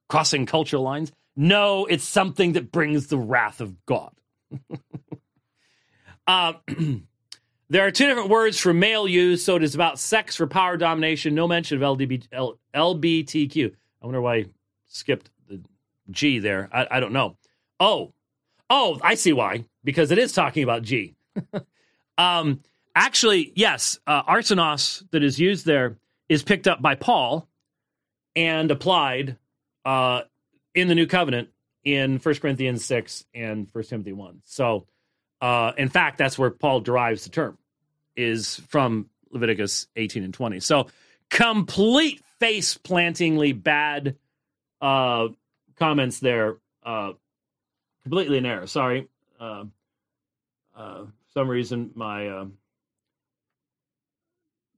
[0.09, 1.13] Crossing cultural lines?
[1.37, 4.13] No, it's something that brings the wrath of God.
[6.27, 6.55] uh,
[7.69, 10.77] there are two different words for male use, so it is about sex for power
[10.77, 11.35] domination.
[11.35, 13.73] No mention of LDB, L, LBTQ.
[14.03, 14.45] I wonder why I
[14.87, 15.61] skipped the
[16.11, 16.69] G there.
[16.73, 17.37] I, I don't know.
[17.81, 18.13] Oh,
[18.71, 19.65] oh, I see why.
[19.83, 21.17] Because it is talking about G.
[22.19, 22.61] um,
[22.95, 25.97] actually, yes, uh, arsenos that is used there
[26.29, 27.49] is picked up by Paul
[28.37, 29.37] and applied
[29.85, 30.23] uh,
[30.75, 31.49] in the New Covenant
[31.85, 34.43] in 1 Corinthians 6 and 1 Timothy 1.
[34.45, 34.87] So,
[35.41, 37.59] uh, in fact, that's where Paul derives the term,
[38.17, 40.61] is from Leviticus 18 and 20.
[40.61, 40.89] So,
[41.31, 44.17] complete face plantingly bad
[44.81, 45.29] uh,
[45.77, 46.57] comments there.
[46.83, 47.13] Uh,
[48.03, 48.67] completely in error.
[48.67, 49.09] Sorry.
[49.41, 49.65] Uh,
[50.77, 52.47] uh, some reason my uh,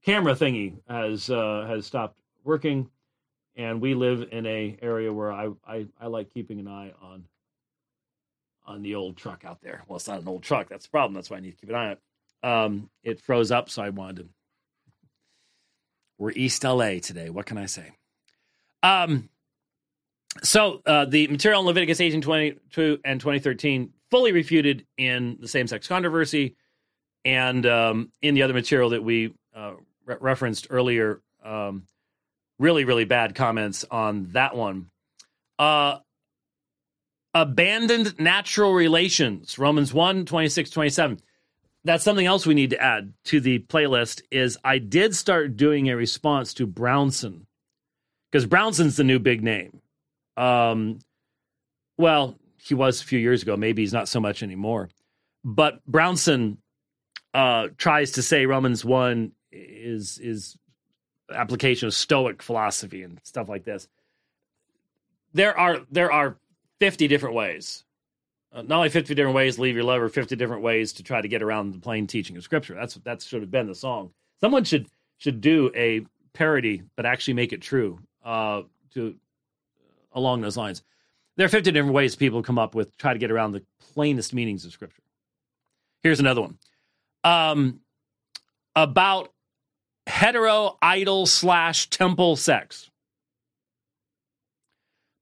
[0.04, 2.88] camera thingy has uh, has stopped working
[3.58, 7.24] and we live in a area where I, I, I like keeping an eye on
[8.68, 9.82] on the old truck out there.
[9.88, 10.68] Well, it's not an old truck.
[10.68, 11.14] That's the problem.
[11.14, 12.00] That's why I need to keep an eye on it.
[12.42, 14.28] Um, it froze up, so I wanted to.
[16.18, 17.30] We're East LA today.
[17.30, 17.92] What can I say?
[18.82, 19.28] Um,
[20.42, 25.88] so uh, the material in Leviticus 18, 22, and 2013 fully refuted in the same-sex
[25.88, 26.56] controversy,
[27.24, 29.72] and um, in the other material that we uh,
[30.04, 31.20] re- referenced earlier.
[31.44, 31.84] Um,
[32.58, 34.90] really, really bad comments on that one.
[35.58, 35.98] Uh,
[37.34, 41.20] abandoned natural relations, Romans 1, 26, 27.
[41.84, 45.88] That's something else we need to add to the playlist is I did start doing
[45.88, 47.46] a response to Brownson
[48.30, 49.80] because Brownson's the new big name.
[50.36, 50.98] Um,
[51.96, 53.56] well, he was a few years ago.
[53.56, 54.90] Maybe he's not so much anymore.
[55.44, 56.58] But Brownson
[57.32, 60.56] uh, tries to say Romans 1 is is
[61.32, 63.88] application of Stoic philosophy and stuff like this.
[65.32, 66.36] There are there are
[66.80, 67.84] fifty different ways.
[68.52, 71.20] Uh, not only fifty different ways to leave your lover, fifty different ways to try
[71.20, 72.74] to get around the plain teaching of Scripture.
[72.74, 74.10] That's that should have been the song.
[74.40, 74.86] Someone should
[75.18, 77.98] should do a parody, but actually make it true.
[78.24, 78.62] Uh,
[78.94, 79.14] to
[80.12, 80.82] along those lines,
[81.36, 83.62] there are fifty different ways people come up with try to get around the
[83.92, 85.02] plainest meanings of Scripture.
[86.02, 86.58] Here's another one.
[87.24, 87.80] Um,
[88.76, 89.32] about
[90.06, 92.88] hetero idol slash temple sex.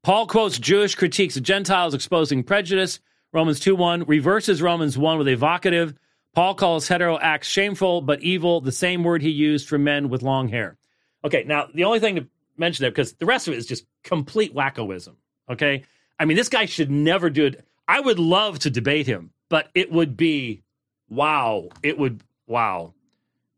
[0.06, 3.00] Paul quotes Jewish critiques of Gentiles exposing prejudice.
[3.32, 5.94] Romans 2 1 reverses Romans 1 with evocative.
[6.32, 10.22] Paul calls hetero acts shameful but evil, the same word he used for men with
[10.22, 10.78] long hair.
[11.24, 13.84] Okay, now the only thing to mention there, because the rest of it is just
[14.04, 15.16] complete wackoism.
[15.50, 15.82] Okay,
[16.20, 17.66] I mean, this guy should never do it.
[17.88, 20.62] I would love to debate him, but it would be
[21.08, 21.68] wow.
[21.82, 22.94] It would, wow.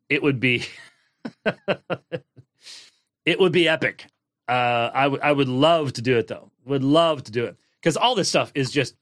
[0.08, 0.64] It would be.
[3.26, 4.06] it would be epic.
[4.48, 6.50] Uh, I would I would love to do it though.
[6.64, 8.94] Would love to do it because all this stuff is just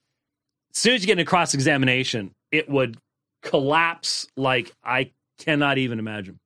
[0.75, 2.99] as soon as you get into cross examination, it would
[3.43, 6.41] collapse like I cannot even imagine.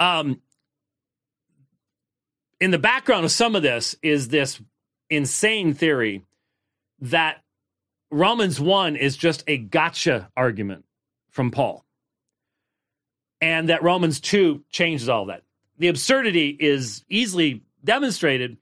[0.00, 0.40] Um,
[2.60, 4.60] in the background of some of this is this
[5.08, 6.22] insane theory
[7.00, 7.42] that
[8.10, 10.84] Romans 1 is just a gotcha argument
[11.30, 11.84] from Paul
[13.40, 15.42] and that Romans 2 changes all that.
[15.78, 18.58] The absurdity is easily demonstrated,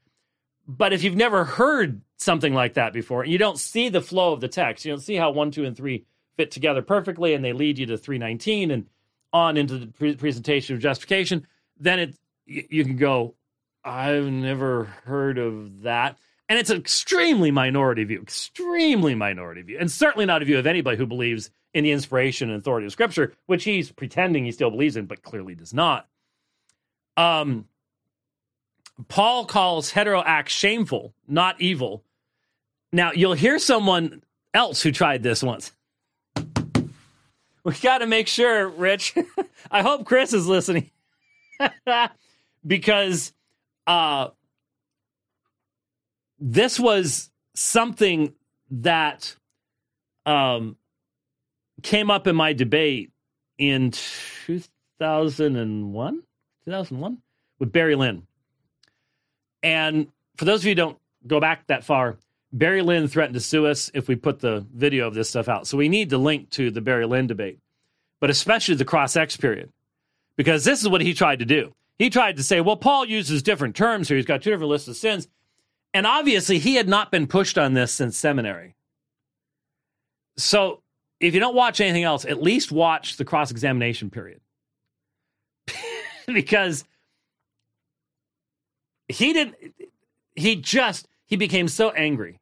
[0.68, 4.32] but if you've never heard something like that before and you don't see the flow
[4.32, 6.04] of the text, you don't see how 1, 2, and 3
[6.36, 8.86] fit together perfectly and they lead you to 319 and
[9.32, 11.46] on into the pre- presentation of justification,
[11.78, 13.34] then it you can go,
[13.84, 16.18] I've never heard of that.
[16.48, 20.66] And it's an extremely minority view, extremely minority view, and certainly not a view of
[20.66, 24.70] anybody who believes in the inspiration and authority of Scripture, which he's pretending he still
[24.70, 26.06] believes in, but clearly does not.
[27.16, 27.66] Um,
[29.08, 32.04] Paul calls hetero acts shameful, not evil.
[32.92, 35.72] Now, you'll hear someone else who tried this once.
[37.64, 39.14] We got to make sure, Rich.
[39.70, 40.90] I hope Chris is listening
[42.66, 43.32] because
[43.86, 44.28] uh,
[46.38, 48.34] this was something
[48.70, 49.34] that
[50.26, 50.76] um,
[51.82, 53.12] came up in my debate
[53.58, 53.92] in
[54.46, 56.22] 2001,
[56.64, 57.18] 2001
[57.58, 58.26] with Barry Lynn.
[59.64, 62.18] And for those of you who don't go back that far,
[62.52, 65.66] Barry Lynn threatened to sue us if we put the video of this stuff out.
[65.66, 67.58] So we need to link to the Barry Lynn debate,
[68.20, 69.72] but especially the cross X period,
[70.36, 71.74] because this is what he tried to do.
[71.98, 74.18] He tried to say, well, Paul uses different terms here.
[74.18, 75.28] He's got two different lists of sins.
[75.94, 78.74] And obviously, he had not been pushed on this since seminary.
[80.36, 80.82] So
[81.20, 84.40] if you don't watch anything else, at least watch the cross examination period.
[86.26, 86.84] because
[89.14, 89.56] he didn't,
[90.34, 92.40] he just, he became so angry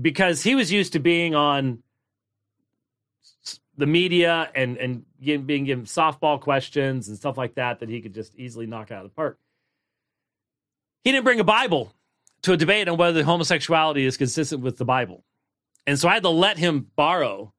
[0.00, 1.82] because he was used to being on
[3.76, 5.04] the media and, and
[5.46, 9.04] being given softball questions and stuff like that that he could just easily knock out
[9.04, 9.38] of the park.
[11.02, 11.92] He didn't bring a Bible
[12.42, 15.24] to a debate on whether homosexuality is consistent with the Bible.
[15.86, 17.52] And so I had to let him borrow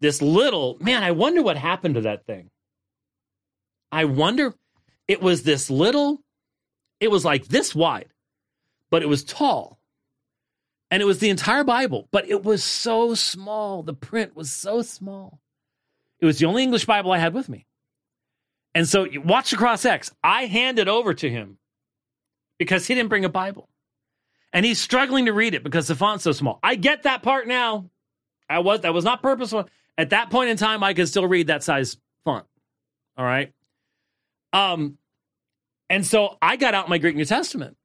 [0.00, 2.50] this little, man, I wonder what happened to that thing.
[3.92, 4.54] I wonder,
[5.06, 6.23] it was this little,
[7.00, 8.12] it was like this wide,
[8.90, 9.78] but it was tall.
[10.90, 13.82] And it was the entire Bible, but it was so small.
[13.82, 15.40] The print was so small.
[16.20, 17.66] It was the only English Bible I had with me.
[18.74, 20.12] And so watch the cross X.
[20.22, 21.58] I hand it over to him
[22.58, 23.68] because he didn't bring a Bible
[24.52, 26.60] and he's struggling to read it because the font's so small.
[26.62, 27.90] I get that part now.
[28.48, 29.68] I was that was not purposeful.
[29.98, 32.46] At that point in time, I could still read that size font.
[33.16, 33.52] All right.
[34.52, 34.98] Um,
[35.88, 37.76] and so I got out my Greek New Testament.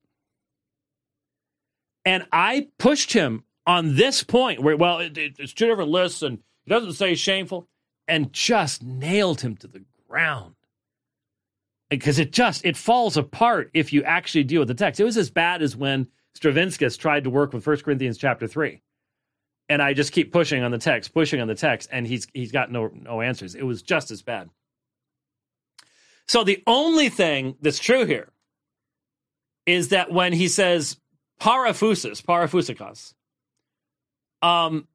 [2.05, 6.21] And I pushed him on this point where, well, it, it, it's two different lists
[6.21, 7.67] and he doesn't say shameful,
[8.07, 10.55] and just nailed him to the ground.
[11.89, 14.99] Because it just it falls apart if you actually deal with the text.
[14.99, 16.07] It was as bad as when
[16.39, 18.81] Stravinskas tried to work with 1 Corinthians chapter 3.
[19.69, 22.51] And I just keep pushing on the text, pushing on the text, and he's he's
[22.51, 23.55] got no no answers.
[23.55, 24.49] It was just as bad.
[26.30, 28.30] So the only thing that's true here
[29.65, 30.96] is that when he says
[31.42, 33.15] paraphusis, paraphusikos,
[34.44, 34.88] um,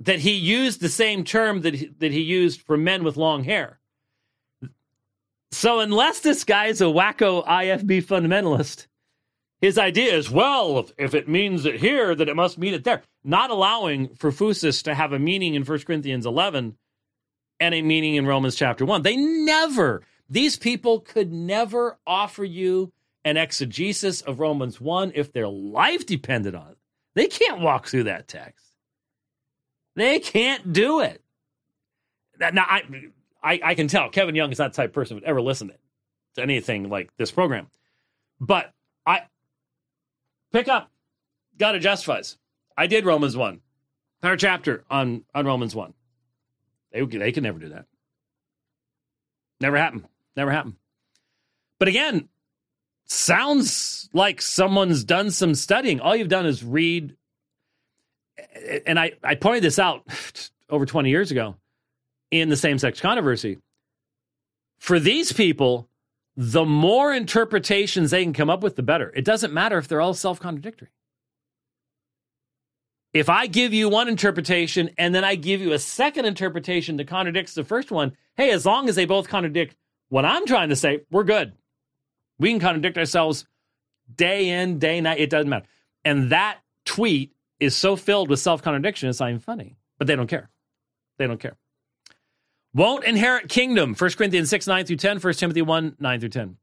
[0.00, 3.44] that he used the same term that he, that he used for men with long
[3.44, 3.78] hair.
[5.52, 8.88] So unless this guy is a wacko IFB fundamentalist,
[9.60, 13.02] his idea is, well, if, it means it here, that it must mean it there.
[13.22, 16.76] Not allowing for phusis to have a meaning in 1 Corinthians 11
[17.60, 19.02] and a meaning in Romans chapter 1.
[19.02, 22.92] They never, these people could never offer you
[23.24, 26.78] an exegesis of Romans 1 if their life depended on it.
[27.14, 28.72] They can't walk through that text.
[29.94, 31.22] They can't do it.
[32.40, 32.82] Now, I,
[33.42, 35.42] I, I can tell Kevin Young is not the type of person who would ever
[35.42, 35.70] listen
[36.34, 37.68] to anything like this program.
[38.40, 38.72] But
[39.06, 39.22] I,
[40.52, 40.90] Pick up.
[41.58, 42.36] God it justifies.
[42.76, 43.60] I did Romans 1.
[44.22, 45.92] Entire chapter on, on Romans 1.
[46.92, 47.86] They, they can never do that.
[49.60, 50.06] Never happened.
[50.36, 50.76] Never happened.
[51.78, 52.28] But again,
[53.06, 56.00] sounds like someone's done some studying.
[56.00, 57.16] All you've done is read.
[58.86, 60.06] And I, I pointed this out
[60.70, 61.56] over 20 years ago
[62.30, 63.58] in the same sex controversy.
[64.78, 65.88] For these people,
[66.36, 69.12] the more interpretations they can come up with, the better.
[69.14, 70.88] It doesn't matter if they're all self contradictory.
[73.12, 77.08] If I give you one interpretation and then I give you a second interpretation that
[77.08, 79.76] contradicts the first one, hey, as long as they both contradict
[80.12, 81.52] what I'm trying to say, we're good.
[82.38, 83.46] We can contradict ourselves
[84.14, 85.20] day in, day night.
[85.20, 85.66] It doesn't matter.
[86.04, 89.76] And that tweet is so filled with self contradiction, it's not even funny.
[89.98, 90.50] But they don't care.
[91.18, 91.56] They don't care
[92.74, 93.94] won't inherit kingdom.
[93.94, 96.56] 1 Corinthians 6, 9 through 10, 1 Timothy 1, 9 through 10.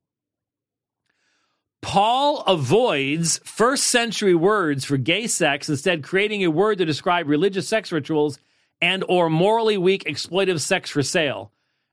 [1.82, 7.68] Paul avoids first century words for gay sex, instead creating a word to describe religious
[7.68, 8.38] sex rituals
[8.82, 11.52] and or morally weak exploitive sex for sale.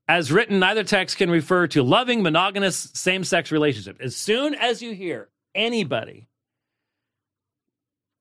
[0.09, 3.97] As written, neither text can refer to loving monogamous same-sex relationship.
[4.01, 6.29] As soon as you hear anybody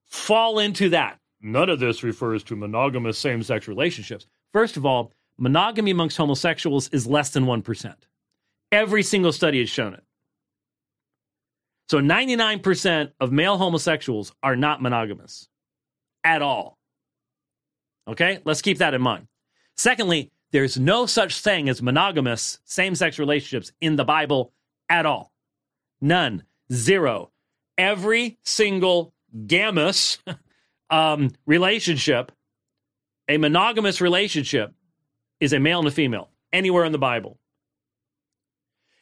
[0.05, 4.25] fall into that, none of this refers to monogamous same-sex relationships.
[4.51, 7.93] First of all, monogamy amongst homosexuals is less than 1%.
[8.71, 10.03] Every single study has shown it.
[11.88, 15.47] So 99% of male homosexuals are not monogamous
[16.23, 16.79] at all.
[18.07, 19.27] Okay, let's keep that in mind.
[19.77, 24.53] Secondly, there's no such thing as monogamous same sex relationships in the Bible
[24.88, 25.34] at all.
[25.99, 26.43] None.
[26.72, 27.32] Zero.
[27.78, 29.14] Every single
[29.45, 30.18] gamous
[30.89, 32.32] um, relationship,
[33.28, 34.74] a monogamous relationship,
[35.41, 37.38] is a male and a female anywhere in the Bible.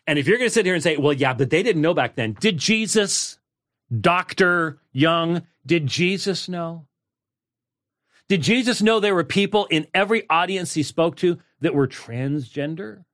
[0.07, 1.93] And if you're going to sit here and say, well, yeah, but they didn't know
[1.93, 3.37] back then, did Jesus,
[4.01, 4.79] Dr.
[4.91, 6.87] Young, did Jesus know?
[8.33, 13.05] Did Jesus know there were people in every audience he spoke to that were transgender?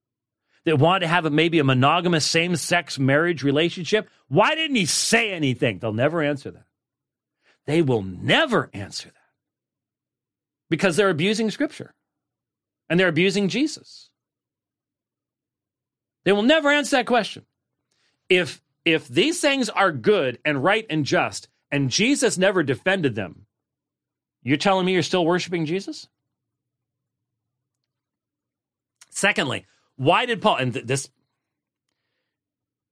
[0.64, 4.08] That wanted to have a, maybe a monogamous same sex marriage relationship?
[4.30, 5.80] Why didn't he say anything?
[5.80, 6.64] They'll never answer that.
[7.66, 9.16] They will never answer that
[10.70, 11.94] because they're abusing scripture
[12.90, 14.12] and they're abusing Jesus.
[16.24, 17.46] They will never answer that question.
[18.30, 23.48] If if these things are good and right and just and Jesus never defended them,
[24.44, 26.08] you're telling me you're still worshiping Jesus?
[29.10, 29.66] Secondly,
[29.96, 31.10] why did Paul, and this,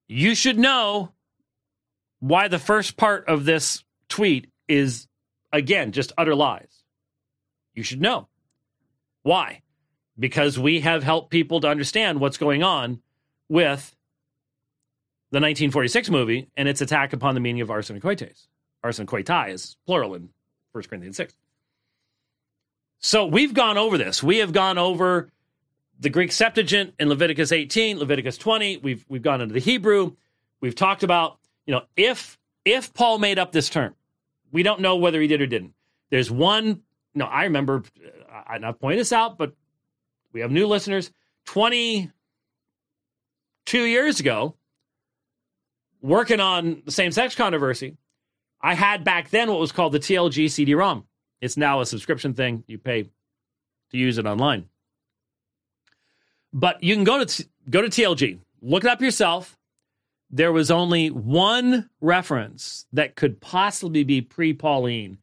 [0.08, 1.14] you should know
[2.20, 5.08] why the first part of this tweet is,
[5.54, 6.84] again, just utter lies.
[7.74, 8.28] You should know.
[9.24, 9.62] Why?
[10.18, 13.02] Because we have helped people to understand what's going on
[13.50, 13.96] with
[15.32, 18.48] the 1946 movie and its attack upon the meaning of arsenokoites.
[18.84, 20.30] Arsen coitai is plural in
[20.72, 21.34] 1 Corinthians 6.
[23.00, 24.24] So we've gone over this.
[24.24, 25.30] We have gone over
[26.00, 28.78] the Greek Septuagint in Leviticus 18, Leviticus 20.
[28.78, 30.16] We've we've gone into the Hebrew.
[30.62, 33.96] We've talked about, you know, if if Paul made up this term,
[34.52, 35.74] we don't know whether he did or didn't.
[36.10, 36.82] There's one,
[37.14, 37.84] no, I remember,
[38.32, 39.54] I, I've pointed this out, but
[40.34, 41.12] we have new listeners.
[41.46, 42.12] 22
[43.72, 44.56] years ago,
[46.02, 47.98] working on the same sex controversy,
[48.68, 51.06] I had back then what was called the TLG CD ROM.
[51.40, 52.66] It's now a subscription thing.
[52.68, 54.66] You pay to use it online.
[56.52, 59.58] But you can go to go to TLG, look it up yourself.
[60.30, 65.18] There was only one reference that could possibly be pre-Pauline,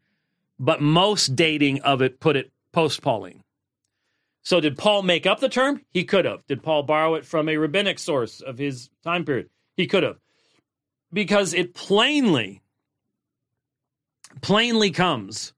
[0.59, 3.43] but most dating of it put it post-Pauline.
[4.43, 5.83] So did Paul make up the term?
[5.91, 6.47] He could have.
[6.47, 9.51] Did Paul borrow it from a rabbinic source of his time period?
[9.77, 10.17] He could have.
[11.13, 12.63] Because it plainly
[14.41, 15.53] plainly comes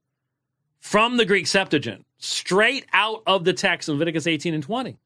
[0.79, 4.97] from the Greek Septuagint, straight out of the text in Leviticus 18 and 20.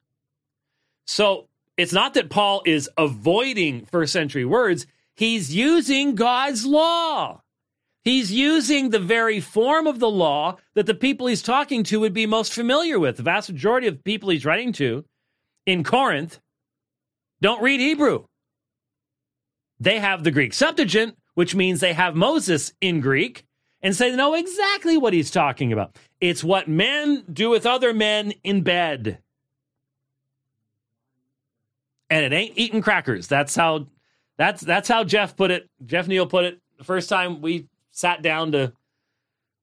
[1.06, 7.42] So it's not that Paul is avoiding first century words, he's using God's law.
[8.04, 12.12] He's using the very form of the law that the people he's talking to would
[12.12, 13.16] be most familiar with.
[13.16, 15.04] The vast majority of people he's writing to
[15.66, 16.40] in Corinth
[17.40, 18.24] don't read Hebrew.
[19.78, 23.44] They have the Greek Septuagint, which means they have Moses in Greek,
[23.82, 25.96] and say they know exactly what he's talking about.
[26.20, 29.18] It's what men do with other men in bed
[32.12, 33.26] and it ain't eating crackers.
[33.26, 33.86] That's how
[34.36, 35.70] that's that's how Jeff put it.
[35.86, 38.74] Jeff Niell put it the first time we sat down to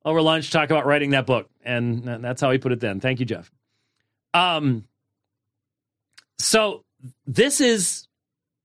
[0.04, 3.00] over lunch talk about writing that book, and that's how he put it then.
[3.00, 3.52] Thank you, Jeff.
[4.34, 4.86] Um,
[6.40, 6.84] so
[7.28, 8.08] this is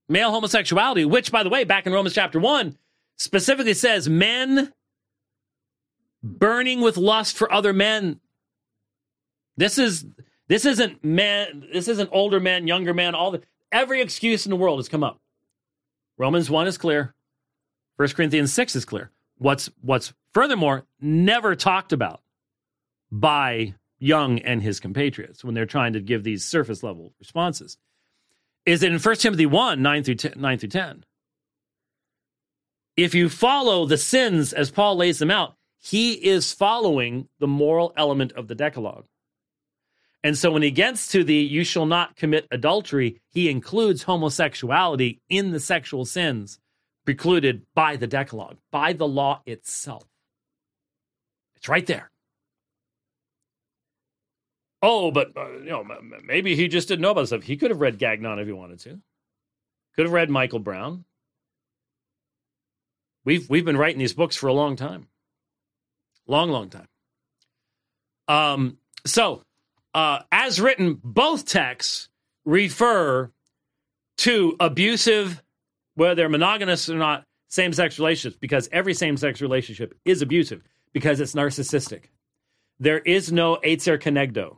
[0.09, 2.79] male homosexuality, which, by the way, back in Romans chapter one,
[3.17, 4.73] specifically says men
[6.25, 8.19] burning with lust for other men.
[9.55, 10.05] This is
[10.47, 13.15] this isn't man This isn't older men, younger men.
[13.15, 15.19] All the Every excuse in the world has come up.
[16.17, 17.13] Romans 1 is clear.
[17.97, 19.11] 1 Corinthians 6 is clear.
[19.37, 22.21] What's what's furthermore never talked about
[23.11, 27.77] by Young and his compatriots when they're trying to give these surface level responses
[28.65, 31.05] is that in 1 Timothy 1, 9 through 10, 9 through 10,
[32.97, 35.55] if you follow the sins as Paul lays them out,
[35.85, 39.05] he is following the moral element of the Decalogue.
[40.23, 45.21] And so when he gets to the you shall not commit adultery, he includes homosexuality
[45.29, 46.57] in the sexual sins
[47.05, 50.07] precluded by the Decalogue, by the law itself.
[51.55, 52.09] It's right there.
[54.81, 55.85] Oh, but uh, you know,
[56.23, 57.43] maybe he just didn't know about stuff.
[57.43, 58.99] He could have read Gagnon if he wanted to.
[59.95, 61.05] Could have read Michael Brown.
[63.23, 65.07] We've we've been writing these books for a long time,
[66.27, 66.87] long, long time.
[68.27, 69.43] Um, so
[69.93, 72.09] uh, as written, both texts
[72.43, 73.31] refer
[74.17, 75.41] to abusive,
[75.95, 80.63] whether they're monogamous or not, same sex relationships, because every same sex relationship is abusive
[80.93, 82.05] because it's narcissistic.
[82.79, 84.57] There is no Eitzer Kenegdo.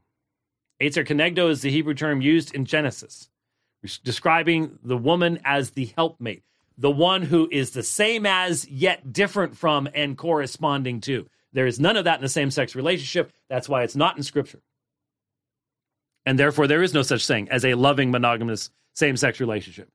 [0.82, 3.30] Eitzer Kenegdo is the Hebrew term used in Genesis,
[4.04, 6.44] describing the woman as the helpmate,
[6.78, 11.28] the one who is the same as, yet different from, and corresponding to.
[11.58, 13.34] There is none of that in the same sex relationship.
[13.50, 14.62] That's why it's not in Scripture.
[16.24, 19.90] And therefore, there is no such thing as a loving, monogamous, same sex relationship.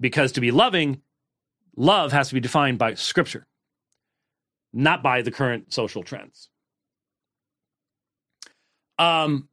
[0.00, 1.02] Because to be loving,
[1.76, 3.46] love has to be defined by Scripture,
[4.72, 6.48] not by the current social trends.
[8.98, 9.48] Um,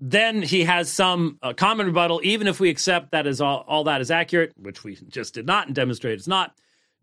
[0.00, 3.84] then he has some uh, common rebuttal, even if we accept that is all, all
[3.84, 6.52] that is accurate, which we just did not and demonstrate it's not.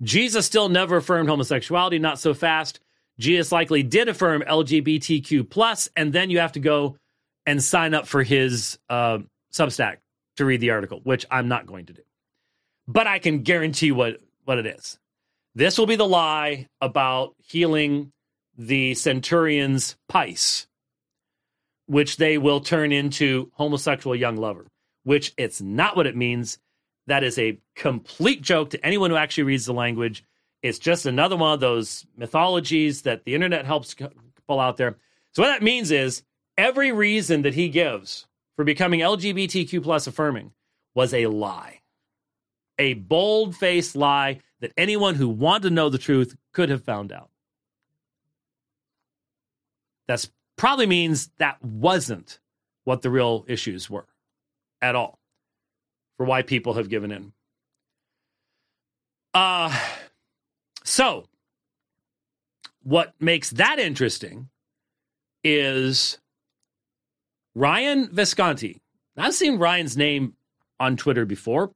[0.01, 2.81] Jesus still never affirmed homosexuality, not so fast.
[3.19, 6.97] Jesus likely did affirm LGBTQ plus, and then you have to go
[7.45, 9.19] and sign up for his uh,
[9.51, 9.97] Substack
[10.35, 12.01] to read the article, which I'm not going to do.
[12.87, 14.97] But I can guarantee what what it is.
[15.55, 18.11] This will be the lie about healing
[18.57, 20.67] the centurion's pais,
[21.87, 24.67] which they will turn into homosexual young lover,
[25.03, 26.59] which it's not what it means.
[27.07, 30.23] That is a complete joke to anyone who actually reads the language.
[30.63, 33.95] It's just another one of those mythologies that the internet helps
[34.47, 34.97] pull out there.
[35.33, 36.23] So what that means is
[36.57, 40.51] every reason that he gives for becoming LGBTQ plus affirming
[40.95, 41.81] was a lie.
[42.79, 47.11] A bold faced lie that anyone who wanted to know the truth could have found
[47.11, 47.29] out.
[50.07, 52.39] That probably means that wasn't
[52.83, 54.07] what the real issues were
[54.81, 55.19] at all
[56.17, 57.33] for why people have given in.
[59.33, 59.77] Uh,
[60.87, 61.25] so,
[62.83, 64.49] what makes that interesting
[65.43, 66.17] is
[67.55, 68.81] Ryan Visconti.
[69.17, 70.35] I've seen Ryan's name
[70.79, 71.71] on Twitter before.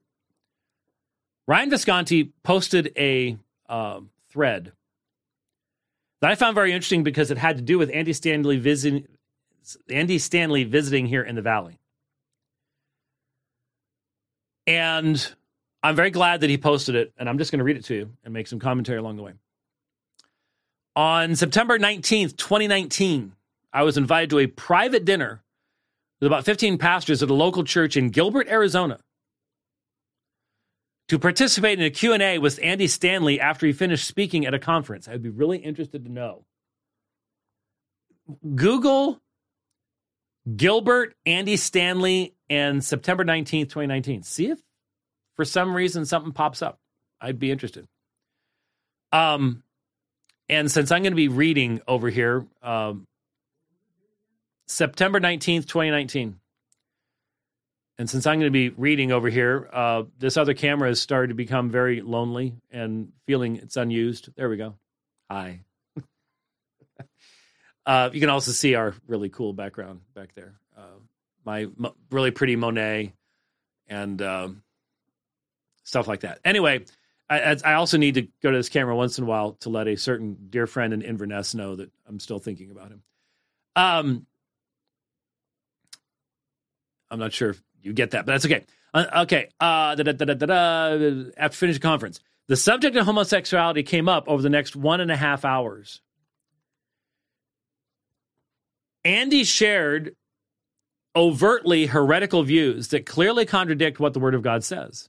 [1.46, 3.36] Ryan Visconti posted a
[3.68, 4.00] uh,
[4.30, 4.72] thread
[6.20, 9.06] that I found very interesting because it had to do with Andy Stanley visiting
[9.90, 11.78] Andy Stanley visiting here in the Valley.
[14.66, 15.34] And
[15.82, 17.94] I'm very glad that he posted it, and I'm just going to read it to
[17.94, 19.32] you and make some commentary along the way.
[20.94, 23.32] On September 19th, 2019,
[23.72, 25.42] I was invited to a private dinner
[26.20, 29.00] with about 15 pastors at a local church in Gilbert, Arizona,
[31.08, 35.08] to participate in a Q&A with Andy Stanley after he finished speaking at a conference.
[35.08, 36.44] I'd be really interested to know.
[38.54, 39.20] Google
[40.56, 44.22] Gilbert, Andy Stanley, and September 19th, 2019.
[44.22, 44.60] See if
[45.36, 46.78] for some reason something pops up.
[47.20, 47.86] I'd be interested.
[49.12, 49.62] Um,
[50.48, 53.06] and since I'm going to be reading over here, um,
[54.66, 56.38] September 19th, 2019.
[57.98, 61.28] And since I'm going to be reading over here, uh, this other camera has started
[61.28, 64.30] to become very lonely and feeling it's unused.
[64.34, 64.74] There we go.
[65.30, 65.60] Hi.
[67.86, 70.54] uh, you can also see our really cool background back there.
[70.76, 70.98] Uh,
[71.44, 73.12] my mo- really pretty Monet
[73.88, 74.62] and um,
[75.84, 76.38] stuff like that.
[76.44, 76.84] Anyway,
[77.28, 79.88] I, I, also need to go to this camera once in a while to let
[79.88, 83.02] a certain dear friend in Inverness know that I'm still thinking about him.
[83.74, 84.26] Um,
[87.10, 88.64] I'm not sure if you get that, but that's okay.
[88.92, 89.48] Uh, okay.
[89.58, 94.50] Uh, da, da, da, after finishing conference, the subject of homosexuality came up over the
[94.50, 96.00] next one and a half hours.
[99.04, 100.14] Andy shared
[101.14, 105.08] overtly heretical views that clearly contradict what the Word of God says.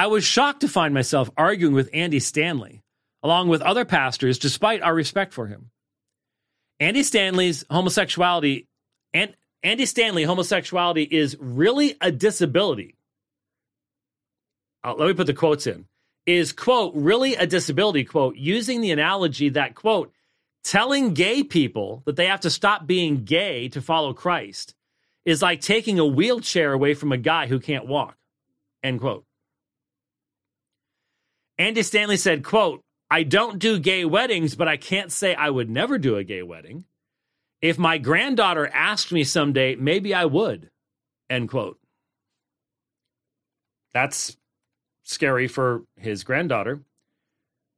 [0.00, 2.82] I was shocked to find myself arguing with Andy Stanley,
[3.22, 5.72] along with other pastors, despite our respect for him.
[6.78, 8.66] Andy Stanley's homosexuality
[9.12, 12.94] and Andy Stanley homosexuality is really a disability.
[14.82, 15.84] Uh, let me put the quotes in.
[16.24, 20.14] Is quote really a disability quote using the analogy that quote
[20.64, 24.74] telling gay people that they have to stop being gay to follow Christ
[25.26, 28.16] is like taking a wheelchair away from a guy who can't walk.
[28.82, 29.26] End quote.
[31.60, 32.80] Andy Stanley said, quote,
[33.10, 36.42] I don't do gay weddings, but I can't say I would never do a gay
[36.42, 36.84] wedding.
[37.60, 40.70] If my granddaughter asked me someday, maybe I would.
[41.28, 41.78] End quote.
[43.92, 44.38] That's
[45.02, 46.80] scary for his granddaughter.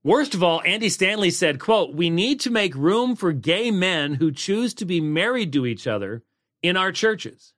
[0.05, 4.15] Worst of all, Andy Stanley said, quote, we need to make room for gay men
[4.15, 6.23] who choose to be married to each other
[6.63, 7.53] in our churches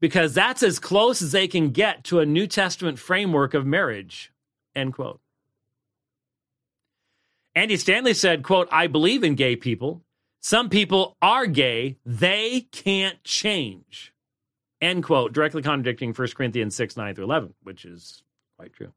[0.00, 4.32] because that's as close as they can get to a New Testament framework of marriage,
[4.76, 5.18] end quote.
[7.54, 10.02] Andy Stanley said, quote, I believe in gay people.
[10.40, 11.98] Some people are gay.
[12.04, 14.12] They can't change.
[14.80, 18.24] End quote, directly contradicting 1 Corinthians 6, 9 through 11, which is
[18.58, 18.92] quite true.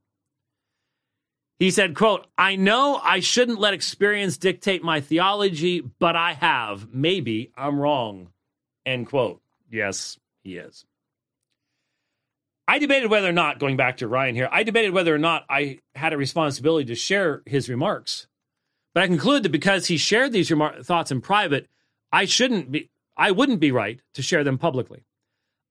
[1.60, 6.94] He said, quote, I know I shouldn't let experience dictate my theology, but I have.
[6.94, 8.30] Maybe I'm wrong.
[8.86, 9.42] End quote.
[9.70, 10.86] Yes, he is.
[12.68, 15.46] I debated whether or not, going back to Ryan here, I debated whether or not
[15.50, 18.28] I had a responsibility to share his remarks
[18.96, 21.68] but I conclude that because he shared these remar- thoughts in private,
[22.14, 25.04] I shouldn't be, I wouldn't be right to share them publicly.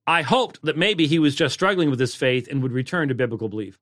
[0.06, 3.14] I hoped that maybe he was just struggling with his faith and would return to
[3.14, 3.78] biblical belief.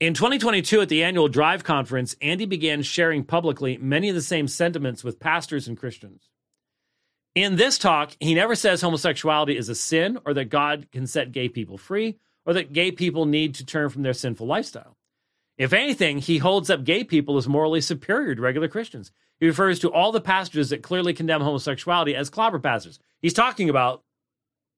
[0.00, 4.48] In 2022, at the annual Drive conference, Andy began sharing publicly many of the same
[4.48, 6.30] sentiments with pastors and Christians.
[7.34, 11.32] In this talk, he never says homosexuality is a sin or that God can set
[11.32, 14.96] gay people free or that gay people need to turn from their sinful lifestyle.
[15.60, 19.12] If anything, he holds up gay people as morally superior to regular Christians.
[19.38, 22.98] He refers to all the passages that clearly condemn homosexuality as clobber passages.
[23.20, 24.02] He's talking about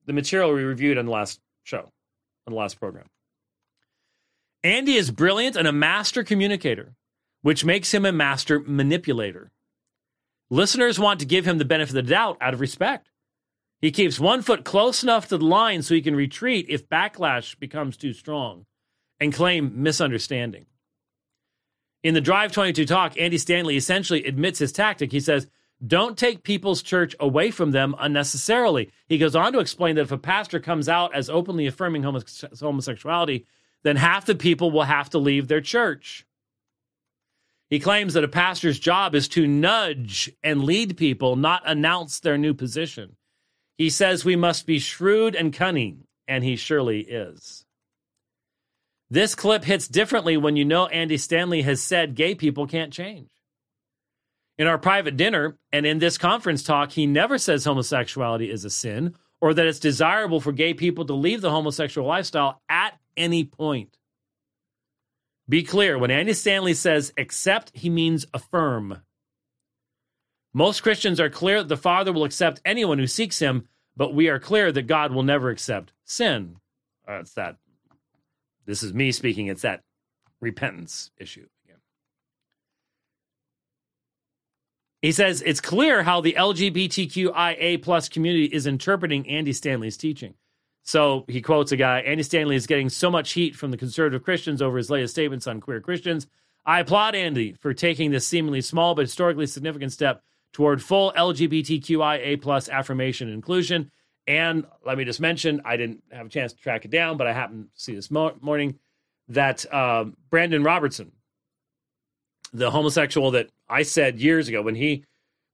[0.06, 1.92] the material we reviewed on the last show,
[2.48, 3.06] on the last program.
[4.64, 6.96] Andy is brilliant and a master communicator,
[7.42, 9.52] which makes him a master manipulator.
[10.50, 13.08] Listeners want to give him the benefit of the doubt out of respect.
[13.80, 17.56] He keeps one foot close enough to the line so he can retreat if backlash
[17.60, 18.66] becomes too strong
[19.20, 20.66] and claim misunderstanding.
[22.02, 25.12] In the Drive 22 talk, Andy Stanley essentially admits his tactic.
[25.12, 25.46] He says,
[25.86, 28.90] Don't take people's church away from them unnecessarily.
[29.06, 33.46] He goes on to explain that if a pastor comes out as openly affirming homosexuality,
[33.84, 36.26] then half the people will have to leave their church.
[37.70, 42.36] He claims that a pastor's job is to nudge and lead people, not announce their
[42.36, 43.16] new position.
[43.78, 47.64] He says we must be shrewd and cunning, and he surely is.
[49.12, 53.28] This clip hits differently when you know Andy Stanley has said gay people can't change.
[54.56, 58.70] In our private dinner and in this conference talk, he never says homosexuality is a
[58.70, 63.44] sin or that it's desirable for gay people to leave the homosexual lifestyle at any
[63.44, 63.98] point.
[65.46, 69.02] Be clear when Andy Stanley says accept, he means affirm.
[70.54, 74.28] Most Christians are clear that the Father will accept anyone who seeks him, but we
[74.28, 76.56] are clear that God will never accept sin.
[77.06, 77.56] It's that.
[78.66, 79.46] This is me speaking.
[79.48, 79.82] It's that
[80.40, 81.46] repentance issue.
[81.64, 81.78] Again.
[85.00, 90.34] He says it's clear how the LGBTQIA plus community is interpreting Andy Stanley's teaching.
[90.82, 94.24] So he quotes a guy Andy Stanley is getting so much heat from the conservative
[94.24, 96.26] Christians over his latest statements on queer Christians.
[96.64, 102.40] I applaud Andy for taking this seemingly small but historically significant step toward full LGBTQIA
[102.40, 103.90] plus affirmation and inclusion.
[104.26, 107.26] And let me just mention, I didn't have a chance to track it down, but
[107.26, 108.78] I happened to see this mo- morning
[109.28, 111.12] that uh, Brandan Robertson,
[112.52, 115.04] the homosexual that I said years ago when he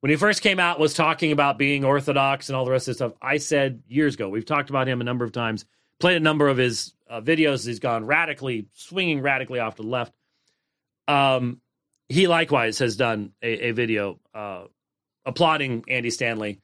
[0.01, 2.95] when he first came out was talking about being orthodox and all the rest of
[2.95, 3.13] stuff.
[3.21, 5.65] I said years ago, we've talked about him a number of times,
[5.99, 7.67] played a number of his uh, videos.
[7.67, 10.13] He's gone radically, swinging radically off to the left.
[11.09, 11.61] Um,
[12.09, 14.65] he likewise has done a, a video uh,
[15.25, 16.61] applauding Andy Stanley.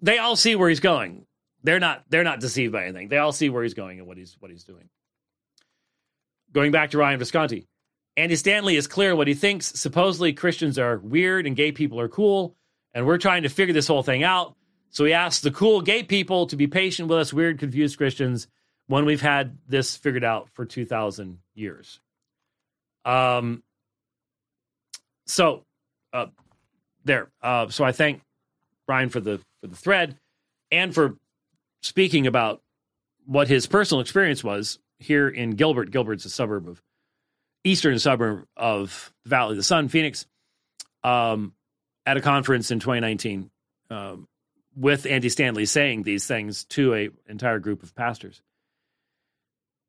[0.00, 1.26] They all see where he's going.
[1.68, 3.08] They're not they're not deceived by anything.
[3.08, 4.88] They all see where he's going and what he's what he's doing.
[6.50, 7.66] Going back to Ryan Visconti,
[8.16, 9.78] Andy Stanley is clear what he thinks.
[9.78, 12.56] Supposedly Christians are weird and gay people are cool,
[12.94, 14.56] and we're trying to figure this whole thing out.
[14.88, 18.48] So he asks the cool gay people to be patient with us weird, confused Christians
[18.86, 22.00] when we've had this figured out for 2,000 years.
[23.04, 23.62] Um,
[25.26, 25.64] so
[26.14, 26.28] uh,
[27.04, 27.28] there.
[27.42, 28.22] Uh, so I thank
[28.86, 30.16] Brian for the for the thread
[30.70, 31.18] and for
[31.82, 32.62] speaking about
[33.26, 35.90] what his personal experience was here in Gilbert.
[35.90, 36.82] Gilbert's a suburb of
[37.64, 40.26] eastern suburb of Valley of the Sun, Phoenix,
[41.04, 41.52] um,
[42.06, 43.50] at a conference in 2019
[43.90, 44.26] um,
[44.74, 48.40] with Andy Stanley saying these things to a entire group of pastors.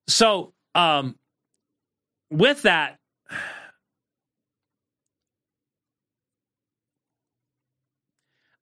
[0.08, 1.16] So, um,
[2.32, 2.98] with that,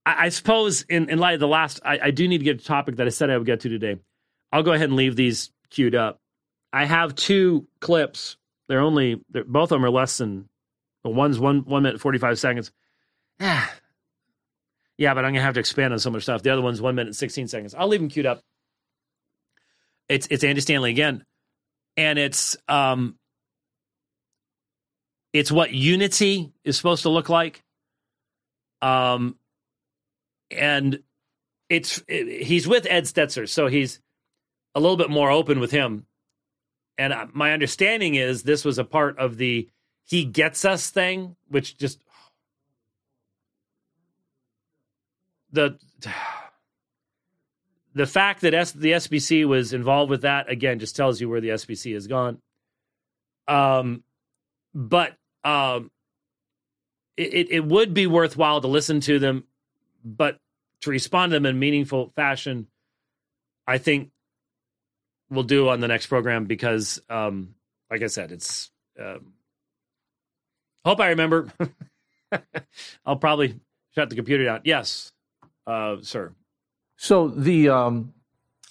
[0.08, 2.64] I, suppose in, in light of the last, I, I do need to get a
[2.64, 3.98] topic that I said I would get to today.
[4.52, 6.20] I'll go ahead and leave these queued up.
[6.72, 8.38] I have two clips.
[8.68, 10.48] They're only they're, both of them are less than
[11.04, 12.72] the one's one one minute forty five seconds.
[13.40, 13.74] Ah,
[14.98, 16.44] yeah, but I'm gonna have to expand on of the stuff.
[16.44, 17.76] The other one's one minute sixteen seconds.
[17.76, 18.42] I'll leave them queued up.
[20.10, 21.24] It's it's Andy Stanley again,
[21.96, 23.18] and it's um,
[25.34, 27.62] it's what unity is supposed to look like.
[28.82, 29.38] Um,
[30.52, 31.00] and
[31.70, 34.00] it's it, he's with Ed Stetzer, so he's
[34.76, 36.06] a little bit more open with him.
[36.98, 39.70] And uh, my understanding is this was a part of the
[40.06, 42.02] he gets us thing, which just
[45.52, 45.78] the
[47.94, 51.42] the fact that S, the SBC was involved with that again just tells you where
[51.42, 52.40] the SBC has gone.
[53.48, 54.04] Um,
[54.74, 55.90] but um,
[57.16, 59.46] it, it would be worthwhile to listen to them
[60.04, 60.40] but
[60.82, 62.68] to respond to them in meaningful fashion,
[63.66, 64.12] I think
[65.30, 67.56] we'll do on the next program because, um,
[67.90, 68.72] like I said, it's.
[69.00, 69.34] Um,
[70.86, 71.52] hope I remember.
[73.06, 73.60] I'll probably
[73.94, 74.62] shut the computer down.
[74.64, 75.12] Yes,
[75.66, 76.34] uh, sir.
[76.96, 78.14] So the um,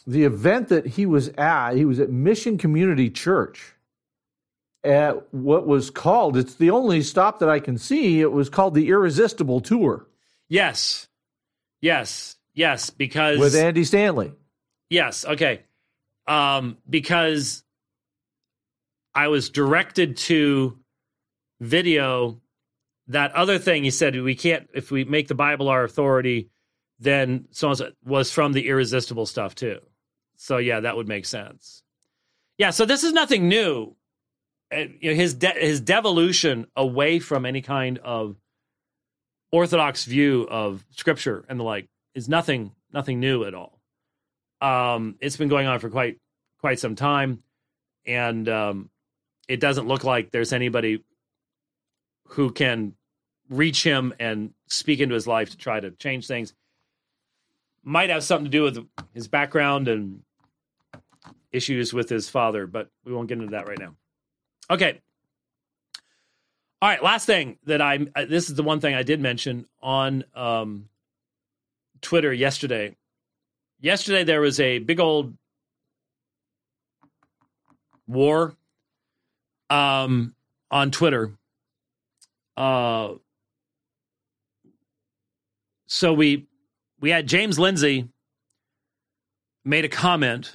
[0.06, 3.76] the event that he was at, he was at Mission Community Church,
[4.86, 8.74] at what was called, it's the only stop that I can see, it was called
[8.74, 10.06] the Irresistible Tour.
[10.48, 11.08] Yes.
[11.80, 12.36] Yes.
[12.54, 12.90] Yes.
[12.90, 13.38] Because.
[13.38, 14.32] With Andy Stanley.
[14.88, 15.24] Yes.
[15.24, 15.62] Okay.
[16.26, 17.62] Um, because
[19.14, 20.78] I was directed to
[21.60, 22.40] video
[23.08, 26.50] that other thing he said we can't if we make the bible our authority
[26.98, 27.74] then so
[28.04, 29.78] was from the irresistible stuff too
[30.36, 31.82] so yeah that would make sense
[32.58, 33.94] yeah so this is nothing new
[34.70, 38.36] you know, his de- his devolution away from any kind of
[39.56, 43.80] orthodox view of scripture and the like is nothing nothing new at all
[44.60, 46.18] um it's been going on for quite
[46.60, 47.42] quite some time
[48.06, 48.90] and um
[49.48, 51.02] it doesn't look like there's anybody
[52.28, 52.94] who can
[53.48, 56.52] reach him and speak into his life to try to change things.
[57.82, 58.84] Might have something to do with
[59.14, 60.22] his background and
[61.52, 63.94] issues with his father, but we won't get into that right now.
[64.70, 65.00] Okay.
[66.86, 70.22] All right, last thing that I this is the one thing I did mention on
[70.36, 70.88] um,
[72.00, 72.94] Twitter yesterday.
[73.80, 75.34] Yesterday there was a big old
[78.06, 78.54] war
[79.68, 80.36] um,
[80.70, 81.32] on Twitter
[82.56, 83.14] uh,
[85.88, 86.46] so we
[87.00, 88.08] we had James Lindsay
[89.64, 90.54] made a comment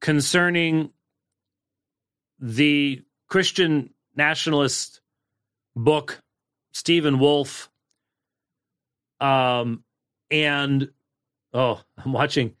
[0.00, 0.92] concerning
[2.38, 5.00] the Christian nationalist
[5.76, 6.22] book
[6.72, 7.70] Stephen Wolfe.
[9.20, 9.84] um
[10.30, 10.90] and
[11.52, 12.54] oh I'm watching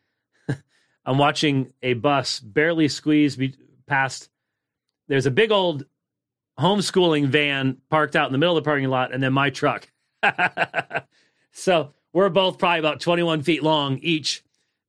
[1.06, 3.54] I'm watching a bus barely squeeze be-
[3.86, 4.28] past
[5.08, 5.84] there's a big old
[6.58, 9.90] homeschooling van parked out in the middle of the parking lot, and then my truck.
[11.52, 14.42] so we're both probably about 21 feet long each,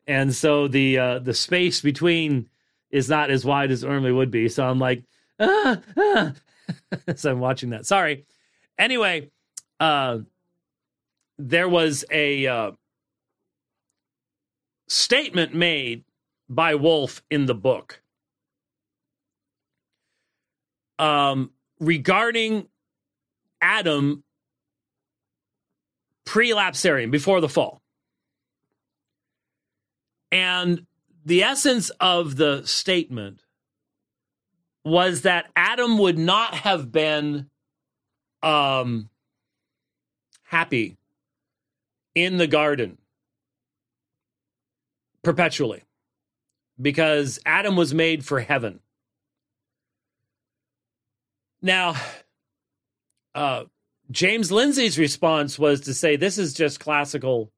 [0.08, 2.48] and so the uh, the space between
[2.92, 4.48] is not as wide as it normally would be.
[4.48, 5.04] So I'm like,
[5.40, 6.34] ah, ah.
[7.16, 7.86] so I'm watching that.
[7.86, 8.26] Sorry.
[8.78, 9.30] Anyway,
[9.80, 10.20] uh,
[11.38, 12.72] there was a uh,
[14.88, 16.04] statement made
[16.50, 18.02] by Wolfe in the book
[21.00, 22.68] um, regarding
[23.62, 24.24] Adam
[26.26, 27.82] pre-lapsarian before the fall.
[30.32, 30.86] And
[31.24, 33.45] the essence of the statement
[34.86, 37.50] was that Adam would not have been
[38.44, 39.10] um,
[40.44, 40.96] happy
[42.14, 42.98] in the garden
[45.24, 45.84] perpetually
[46.80, 48.80] because Adam was made for heaven.
[51.62, 51.96] Now,
[53.34, 53.64] uh,
[54.12, 57.52] James Lindsay's response was to say this is just classical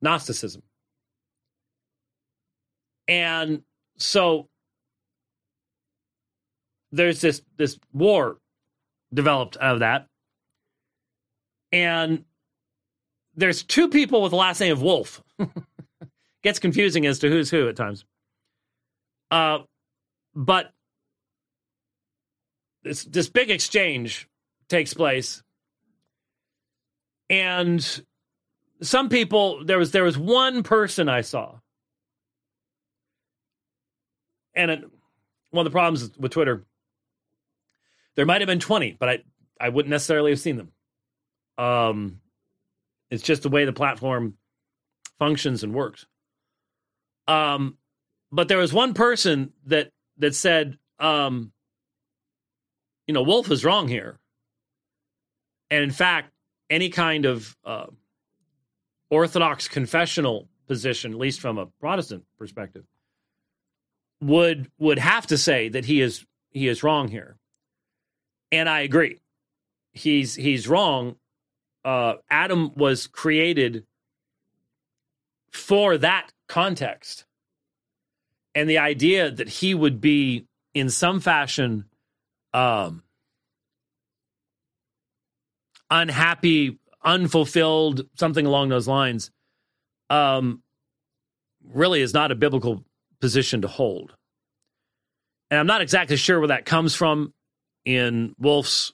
[0.00, 0.62] Gnosticism.
[3.06, 3.62] And
[3.98, 4.49] so
[6.92, 8.38] there's this this war
[9.12, 10.06] developed out of that.
[11.72, 12.24] And
[13.34, 15.22] there's two people with the last name of Wolfe.
[16.42, 18.04] Gets confusing as to who's who at times.
[19.30, 19.58] Uh,
[20.34, 20.72] but
[22.82, 24.26] this this big exchange
[24.68, 25.42] takes place,
[27.28, 28.02] and
[28.80, 31.58] some people there was there was one person I saw,
[34.54, 34.84] and it,
[35.50, 36.64] one of the problems with Twitter,
[38.16, 39.18] there might have been twenty, but I
[39.60, 40.72] I wouldn't necessarily have seen them.
[41.58, 42.20] Um,
[43.10, 44.36] it's just the way the platform
[45.18, 46.06] functions and works.
[47.28, 47.76] Um,
[48.32, 51.52] but there was one person that that said, um,
[53.06, 54.18] you know, Wolfe is wrong here.
[55.70, 56.32] And in fact,
[56.68, 57.86] any kind of uh,
[59.10, 62.84] Orthodox confessional position, at least from a Protestant perspective,
[64.20, 67.36] would would have to say that he is he is wrong here.
[68.52, 69.20] And I agree.
[69.92, 71.16] He's he's wrong.
[71.84, 73.84] Uh, Adam was created
[75.50, 77.24] for that context.
[78.54, 81.84] And the idea that he would be in some fashion
[82.52, 83.02] um,
[85.90, 89.30] unhappy, unfulfilled, something along those lines,
[90.08, 90.62] um,
[91.72, 92.84] really is not a biblical
[93.20, 94.14] position to hold.
[95.50, 97.32] And I'm not exactly sure where that comes from
[97.90, 98.92] in Wolfe's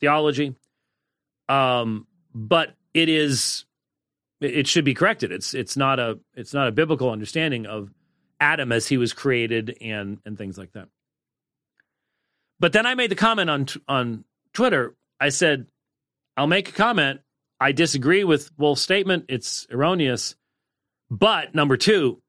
[0.00, 0.54] theology,
[1.48, 3.64] um, but it is
[4.40, 5.32] it should be corrected.
[5.32, 7.90] It's it's not a it's not a biblical understanding of
[8.38, 10.88] Adam as he was created and and things like that.
[12.60, 14.94] But then I made the comment on on Twitter.
[15.18, 15.66] I said,
[16.36, 17.20] "I'll make a comment.
[17.58, 19.24] I disagree with Wolfe's statement.
[19.28, 20.36] It's erroneous.
[21.10, 22.20] But number two,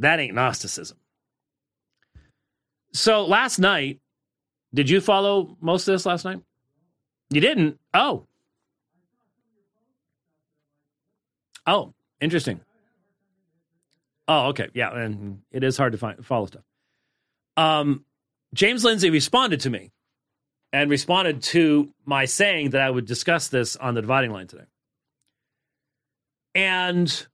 [0.00, 0.98] that ain't Gnosticism."
[2.92, 4.01] So last night,
[4.74, 6.40] Did you follow most of this last night?
[7.30, 7.78] You didn't?
[7.92, 8.26] Oh.
[11.66, 12.60] Oh, interesting.
[14.28, 14.68] Oh, okay.
[14.74, 16.62] Yeah, and it is hard to find follow stuff.
[17.56, 18.04] Um,
[18.54, 19.90] James Lindsay responded to me
[20.72, 24.64] and responded to my saying that I would discuss this on the dividing line today.
[26.54, 27.26] And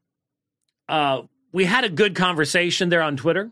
[0.89, 1.22] uh,
[1.53, 3.51] we had a good conversation there on Twitter.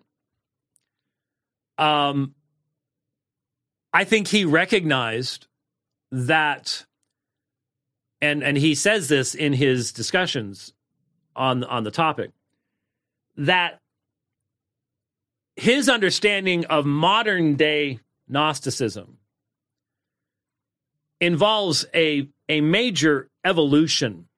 [1.79, 2.35] Um,
[3.97, 5.47] I think he recognized
[6.13, 6.85] that,
[8.21, 10.75] and and he says this in his discussions
[11.35, 12.33] on on the topic
[13.39, 13.81] that
[15.57, 19.17] his understanding of modern day Gnosticism
[21.19, 24.29] involves a, a major evolution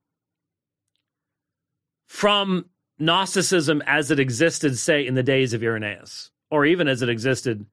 [2.06, 2.66] from
[3.00, 7.66] Gnosticism as it existed, say, in the days of Irenaeus, or even as it existed.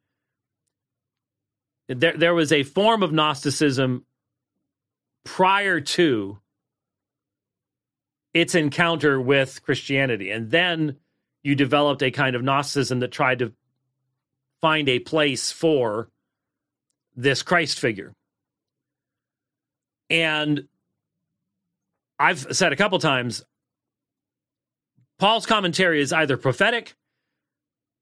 [1.87, 4.05] There, there was a form of Gnosticism
[5.23, 6.39] prior to
[8.33, 10.31] its encounter with Christianity.
[10.31, 10.97] And then
[11.43, 13.53] you developed a kind of Gnosticism that tried to
[14.61, 16.09] find a place for
[17.15, 18.13] this Christ figure.
[20.09, 20.67] And
[22.19, 23.43] I've said a couple times,
[25.17, 26.95] Paul's commentary is either prophetic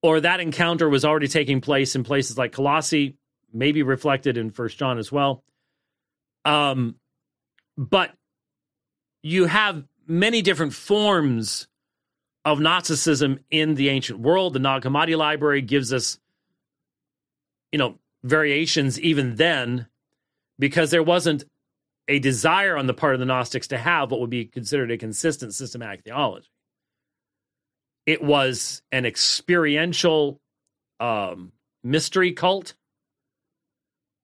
[0.02, 3.18] or that encounter was already taking place in places like Colossae,
[3.54, 5.44] maybe reflected in First John as well.
[6.46, 6.96] Um,
[7.78, 8.12] but
[9.22, 11.68] you have many different forms
[12.46, 14.54] of Gnosticism in the ancient world.
[14.54, 16.20] The Nag Hammadi library gives us,
[17.72, 19.88] you know, variations even then,
[20.60, 21.46] because there wasn't
[22.08, 24.98] a desire on the part of the Gnostics to have what would be considered a
[24.98, 26.50] consistent systematic theology.
[28.06, 30.42] It was an experiential
[31.00, 32.74] um, mystery cult,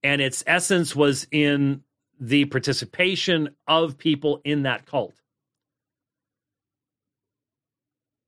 [0.03, 1.83] and its essence was in
[2.19, 5.13] the participation of people in that cult.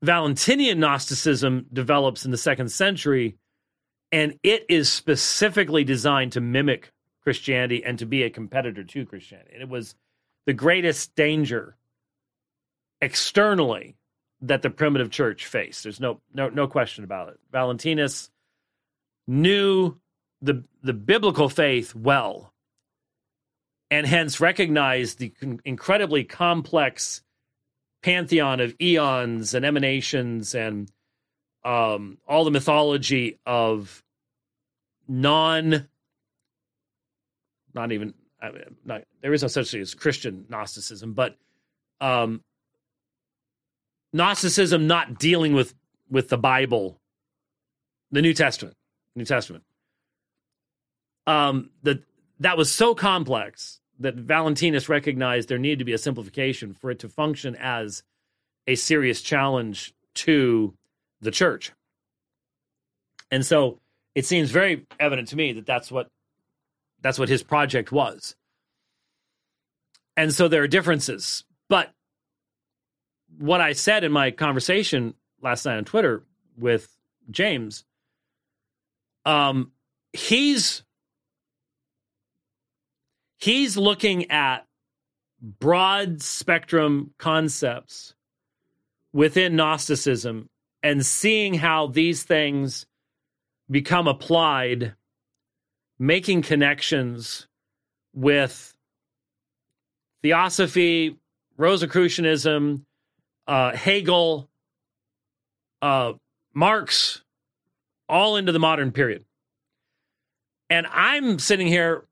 [0.02, 3.38] Valentinian Gnosticism develops in the second century,
[4.12, 6.92] and it is specifically designed to mimic
[7.24, 9.52] Christianity and to be a competitor to Christianity.
[9.54, 9.96] And it was
[10.48, 11.76] the greatest danger
[13.00, 13.96] externally
[14.42, 15.84] that the primitive church faced.
[15.84, 17.40] There's no no no question about it.
[17.52, 18.32] Valentinus
[19.28, 19.98] knew
[20.42, 22.54] the the biblical faith well
[23.90, 25.34] and hence recognize the
[25.66, 27.22] incredibly complex
[28.02, 30.92] pantheon of eons and emanations and
[31.64, 34.04] um, all the mythology of
[35.08, 35.88] non,
[37.74, 41.38] not even, I mean, not, there is no such thing as Christian Gnosticism, but
[42.00, 42.42] um,
[44.14, 45.76] Gnosticism not dealing with
[46.10, 47.00] with the Bible,
[48.12, 48.76] the New Testament,
[49.16, 49.64] New Testament.
[51.28, 52.04] Um, that
[52.40, 57.00] that was so complex that Valentinus recognized there needed to be a simplification for it
[57.00, 58.04] to function as
[58.68, 60.74] a serious challenge to
[61.22, 61.72] the church.
[63.30, 63.80] And so
[64.16, 66.08] it seems very evident to me that that's what
[67.02, 68.36] that's what his project was.
[70.18, 71.92] And so there are differences, but
[73.38, 76.24] what I said in my conversation last night on Twitter
[76.58, 76.96] with
[77.30, 77.86] James
[79.26, 79.72] um
[80.14, 80.84] he's
[83.42, 84.66] he's looking at
[85.42, 88.14] broad spectrum concepts
[89.12, 90.48] within Gnosticism
[90.84, 92.86] and seeing how these things
[93.70, 94.94] become applied,
[95.98, 97.48] making connections
[98.14, 98.74] with
[100.22, 101.18] theosophy,
[101.58, 102.86] Rosicrucianism,
[103.48, 104.50] uh, Hegel,
[105.82, 106.14] uh,
[106.54, 107.24] Marx,
[108.08, 109.26] all into the modern period.
[110.70, 112.06] And I'm sitting here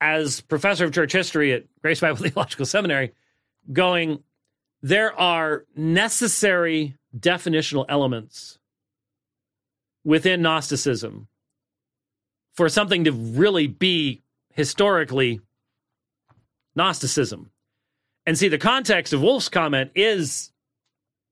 [0.00, 3.12] as professor of church history at Grace Bible Theological Seminary,
[3.72, 4.22] going,
[4.82, 8.58] there are necessary definitional elements
[10.04, 11.28] within Gnosticism
[12.54, 14.22] for something to really be
[14.54, 15.40] historically
[16.74, 17.50] Gnosticism.
[18.26, 20.52] And see, the context of Wolfe's comment is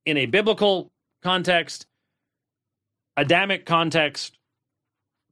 [0.04, 0.90] in a biblical
[1.22, 1.86] context,
[3.16, 4.38] Adamic context,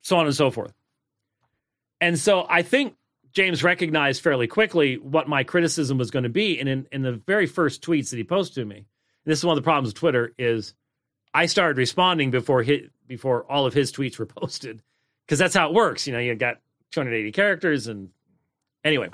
[0.03, 0.73] so on and so forth.
[2.01, 2.95] And so I think
[3.35, 6.61] James recognized fairly quickly what my criticism was going to be.
[6.61, 8.87] And in, in the very first tweets that he posted to me,
[9.25, 10.75] this is one of the problems with Twitter is
[11.35, 14.83] I started responding before he, before all of his tweets were posted
[15.27, 16.07] because that's how it works.
[16.07, 16.59] You know, you got
[16.93, 18.11] 280 characters and
[18.85, 19.09] anyway.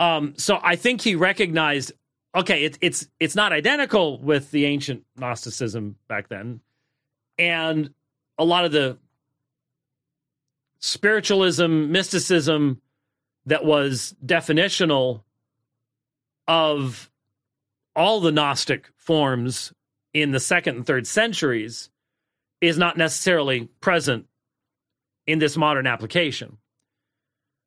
[0.00, 1.92] Um, so I think he recognized,
[2.34, 6.60] okay, it's it's it's not identical with the ancient Gnosticism back then,
[7.38, 7.94] and
[8.38, 8.98] a lot of the
[10.80, 12.80] spiritualism, mysticism
[13.46, 15.22] that was definitional
[16.46, 17.10] of
[17.96, 19.72] all the Gnostic forms
[20.12, 21.90] in the second and third centuries
[22.60, 24.26] is not necessarily present
[25.26, 26.58] in this modern application.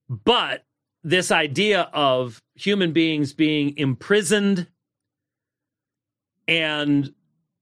[0.09, 0.63] But
[1.03, 4.67] this idea of human beings being imprisoned
[6.47, 7.13] and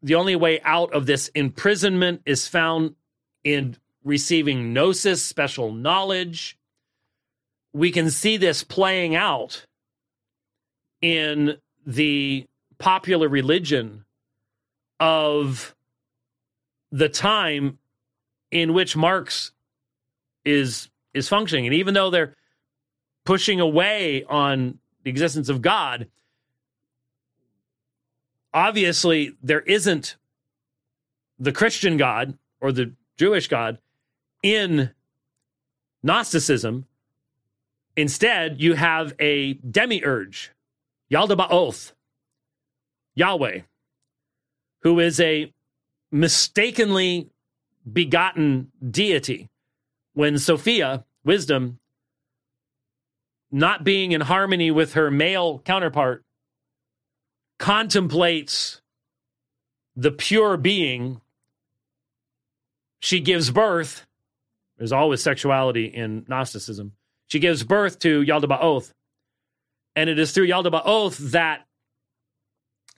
[0.02, 2.96] the only way out of this imprisonment is found
[3.44, 6.58] in receiving gnosis, special knowledge.
[7.76, 9.66] We can see this playing out
[11.02, 12.46] in the
[12.78, 14.06] popular religion
[14.98, 15.76] of
[16.94, 17.78] the time
[18.50, 19.52] in which Marx
[20.46, 21.66] is is functioning.
[21.66, 22.38] And even though they're
[23.26, 26.08] pushing away on the existence of God,
[28.54, 30.16] obviously there isn't
[31.38, 33.80] the Christian God or the Jewish God
[34.42, 34.92] in
[36.04, 36.86] Gnosticism.
[37.98, 40.52] Instead, you have a demiurge,
[41.12, 41.94] Yaldabaoth,
[43.16, 43.62] Yahweh,
[44.82, 45.54] who is a
[46.12, 47.30] mistakenly
[47.92, 49.50] begotten deity.
[50.14, 51.80] When Sophia, wisdom,
[53.52, 56.24] not being in harmony with her male counterpart,
[57.58, 58.82] contemplates
[59.96, 61.22] the pure being,
[63.00, 64.06] she gives birth.
[64.78, 66.94] There's always sexuality in Gnosticism.
[67.28, 68.92] She gives birth to Yaldabaoth.
[69.96, 71.66] And it is through Yaldabaoth that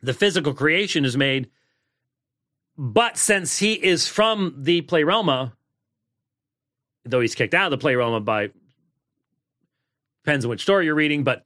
[0.01, 1.49] the physical creation is made.
[2.77, 5.53] But since he is from the Pleroma,
[7.05, 8.49] though he's kicked out of the Pleroma by
[10.23, 11.45] depends on which story you're reading, but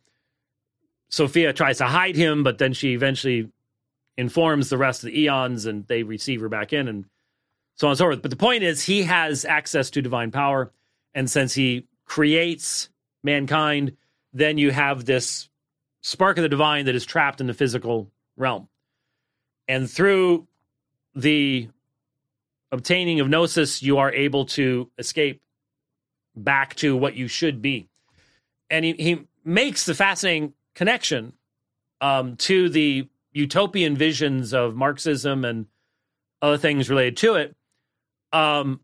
[1.09, 3.49] Sophia tries to hide him, but then she eventually
[4.17, 7.05] informs the rest of the eons and they receive her back in and
[7.75, 8.21] so on and so forth.
[8.21, 10.71] But the point is, he has access to divine power.
[11.13, 12.89] And since he creates
[13.23, 13.95] mankind,
[14.33, 15.47] then you have this
[16.01, 18.67] spark of the divine that is trapped in the physical realm.
[19.69, 20.45] And through
[21.15, 21.69] the
[22.69, 25.41] obtaining of gnosis, you are able to escape
[26.35, 27.87] back to what you should be.
[28.69, 31.31] And he, he makes the fascinating connection
[32.01, 35.65] um, to the utopian visions of Marxism and
[36.41, 37.55] other things related to it.
[38.33, 38.81] Um,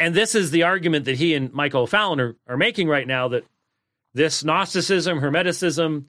[0.00, 3.28] and this is the argument that he and Michael O'Fallon are, are making right now
[3.28, 3.44] that
[4.14, 6.06] this Gnosticism, Hermeticism,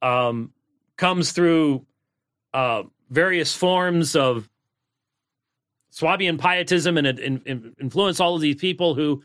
[0.00, 0.52] um,
[0.96, 1.84] comes through
[2.54, 4.48] uh, various forms of
[5.90, 9.22] Swabian pietism and, and, and influence all of these people who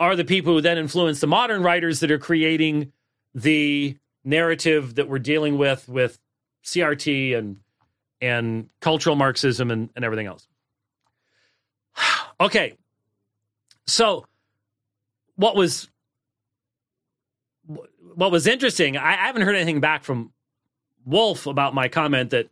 [0.00, 2.92] are the people who then influence the modern writers that are creating
[3.34, 6.18] the narrative that we're dealing with with
[6.64, 7.58] CRT and
[8.22, 10.46] and cultural Marxism and, and everything else.
[12.40, 12.76] okay.
[13.90, 14.26] So
[15.36, 15.88] what was
[18.14, 20.32] what was interesting, I, I haven't heard anything back from
[21.04, 22.48] Wolfe about my comment that,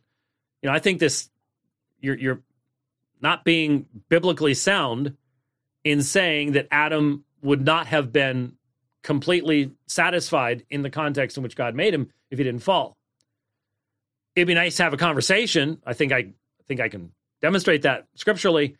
[0.63, 1.29] you know, I think this
[2.01, 2.41] you're you're
[3.21, 5.17] not being biblically sound
[5.85, 8.55] in saying that Adam would not have been
[9.03, 12.97] completely satisfied in the context in which God made him if he didn't fall.
[14.35, 15.81] It'd be nice to have a conversation.
[15.87, 16.33] I think I, I
[16.67, 18.77] think I can demonstrate that scripturally.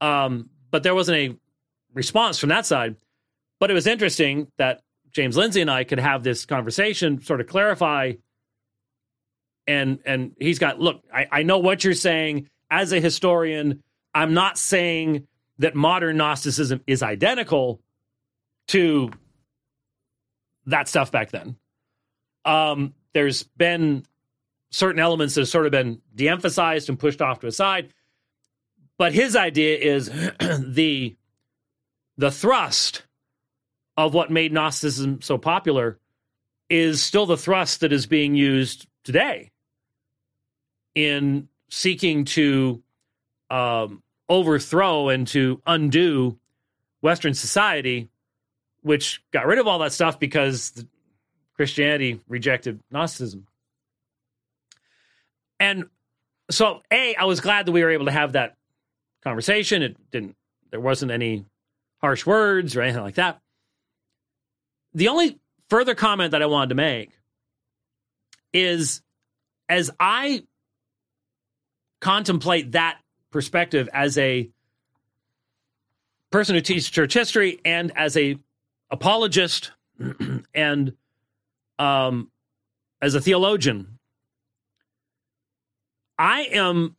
[0.00, 1.36] Um, but there wasn't a
[1.96, 2.94] response from that side.
[3.58, 7.48] But it was interesting that James Lindsay and I could have this conversation, sort of
[7.48, 8.12] clarify.
[9.66, 12.48] And and he's got look, I, I know what you're saying.
[12.70, 13.82] As a historian,
[14.14, 15.26] I'm not saying
[15.58, 17.80] that modern Gnosticism is identical
[18.68, 19.10] to
[20.66, 21.56] that stuff back then.
[22.44, 24.04] Um, there's been
[24.70, 27.92] certain elements that have sort of been de-emphasized and pushed off to a side.
[28.98, 30.06] But his idea is
[30.60, 31.16] the
[32.18, 33.02] the thrust
[33.96, 35.98] of what made Gnosticism so popular
[36.68, 39.50] is still the thrust that is being used today
[40.94, 42.82] in seeking to
[43.50, 46.38] um, overthrow and to undo
[47.00, 48.08] Western society
[48.86, 50.84] which got rid of all that stuff because
[51.54, 53.48] Christianity rejected Gnosticism.
[55.58, 55.86] And
[56.52, 58.54] so, A, I was glad that we were able to have that
[59.24, 59.82] conversation.
[59.82, 60.36] It didn't,
[60.70, 61.44] there wasn't any
[62.00, 63.40] harsh words or anything like that.
[64.94, 65.38] The only
[65.68, 67.10] further comment that I wanted to make
[68.52, 69.02] is
[69.68, 70.44] as I
[72.00, 72.98] contemplate that
[73.30, 74.48] perspective as a
[76.30, 78.38] person who teaches church history and as a
[78.90, 79.72] apologist
[80.54, 80.92] and
[81.78, 82.30] um,
[83.02, 83.98] as a theologian,
[86.18, 86.96] I am,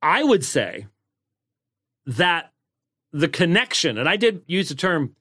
[0.00, 0.86] I would say
[2.06, 2.52] that
[3.14, 5.14] the connection, and I did use the term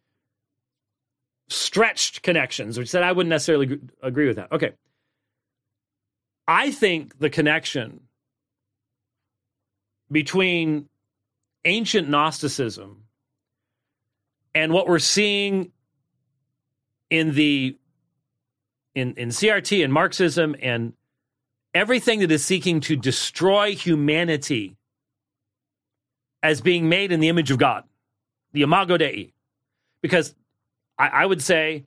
[1.47, 4.51] stretched connections, which said I wouldn't necessarily agree with that.
[4.51, 4.71] Okay.
[6.47, 8.01] I think the connection
[10.11, 10.89] between
[11.65, 13.03] ancient Gnosticism
[14.55, 15.71] and what we're seeing
[17.11, 17.77] in the
[18.95, 20.93] in, in CRT and Marxism and
[21.75, 24.77] everything that is seeking to destroy humanity
[26.43, 27.85] as being made in the image of God,
[28.51, 29.33] the Imago Dei.
[30.01, 30.35] Because
[30.99, 31.85] I, I would say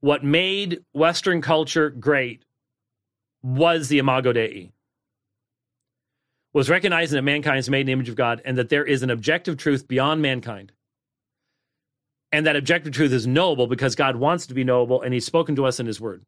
[0.00, 2.44] what made Western culture great
[3.42, 4.70] was the Imago Dei.
[6.52, 9.02] Was recognizing that mankind is made in the image of God and that there is
[9.02, 10.70] an objective truth beyond mankind.
[12.30, 15.56] And that objective truth is knowable because God wants to be knowable and He's spoken
[15.56, 16.24] to us in His Word.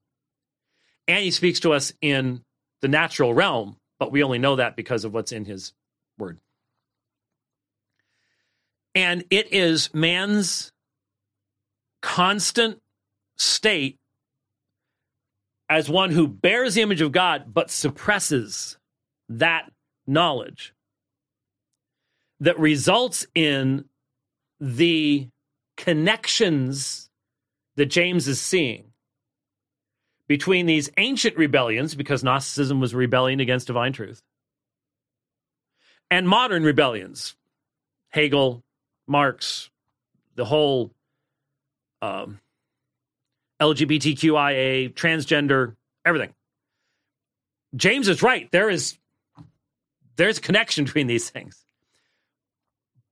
[1.07, 2.43] And He speaks to us in
[2.81, 5.75] the natural realm, but we only know that because of what's in His
[6.17, 6.39] Word.
[8.95, 10.73] And it is man's
[12.01, 12.81] constant
[13.37, 13.99] state
[15.69, 18.79] as one who bears the image of God but suppresses
[19.29, 19.71] that
[20.07, 20.75] knowledge
[22.41, 23.87] that results in
[24.61, 25.29] the
[25.77, 27.09] connections
[27.77, 28.93] that James is seeing
[30.29, 34.23] between these ancient rebellions, because Gnosticism was rebellion against divine truth,
[36.11, 37.35] and modern rebellions,
[38.11, 38.63] Hegel,
[39.07, 39.71] Marx,
[40.35, 40.91] the whole
[42.03, 42.41] um,
[43.61, 46.35] LGBTQIA, transgender, everything.
[47.77, 48.51] James is right.
[48.53, 48.99] There is
[50.17, 51.65] there's a connection between these things.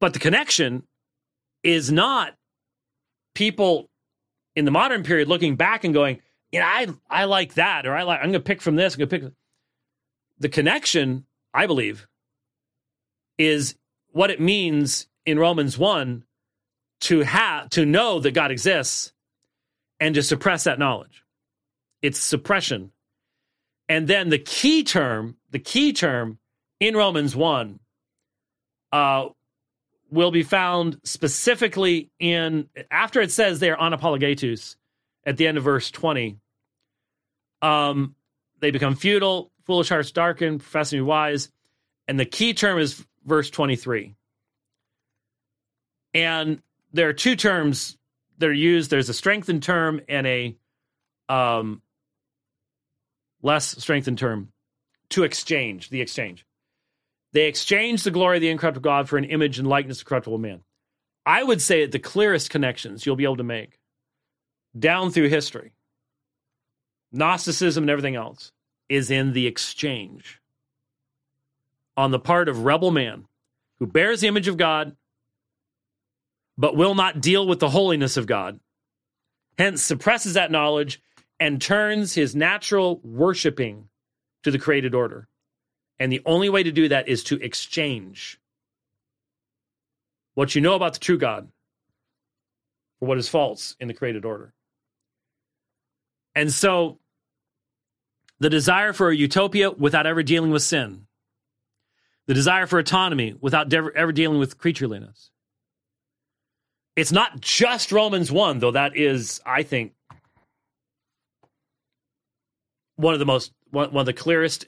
[0.00, 0.84] But the connection
[1.62, 2.34] is not
[3.34, 3.88] people
[4.54, 6.20] in the modern period looking back and going,
[6.50, 9.08] yeah, I I like that, or I like I'm gonna pick from this, I'm gonna
[9.08, 9.32] pick
[10.38, 11.24] the connection,
[11.54, 12.06] I believe,
[13.38, 13.76] is
[14.10, 16.24] what it means in Romans 1
[17.02, 19.12] to have to know that God exists
[20.00, 21.24] and to suppress that knowledge.
[22.00, 22.92] It's suppression.
[23.88, 26.38] And then the key term, the key term
[26.80, 27.78] in Romans 1
[28.92, 29.28] uh,
[30.10, 34.76] will be found specifically in, after it says they are anapologetous
[35.24, 36.38] at the end of verse 20.
[37.62, 38.14] Um,
[38.60, 41.50] they become futile, foolish hearts darkened, professing to be wise.
[42.08, 44.14] And the key term is verse 23.
[46.14, 46.60] And
[46.92, 47.96] there are two terms
[48.38, 48.90] that are used.
[48.90, 50.56] There's a strengthened term and a
[51.28, 51.82] um,
[53.42, 54.52] less strengthened term
[55.10, 56.46] to exchange, the exchange.
[57.32, 60.38] They exchange the glory of the incorruptible God for an image and likeness of corruptible
[60.38, 60.62] man.
[61.24, 63.78] I would say that the clearest connections you'll be able to make
[64.78, 65.72] down through history,
[67.12, 68.52] Gnosticism and everything else,
[68.88, 70.40] is in the exchange
[71.96, 73.26] on the part of rebel man
[73.78, 74.96] who bears the image of God
[76.56, 78.60] but will not deal with the holiness of God,
[79.58, 81.00] hence suppresses that knowledge
[81.40, 83.88] and turns his natural worshiping
[84.44, 85.28] to the created order.
[85.98, 88.38] And the only way to do that is to exchange
[90.34, 91.48] what you know about the true God
[92.98, 94.54] for what is false in the created order.
[96.34, 96.98] And so
[98.38, 101.06] the desire for a utopia without ever dealing with sin,
[102.26, 105.30] the desire for autonomy without ever dealing with creatureliness,
[106.96, 109.92] it's not just Romans 1, though that is, I think,
[112.96, 114.66] one of the most, one, one of the clearest.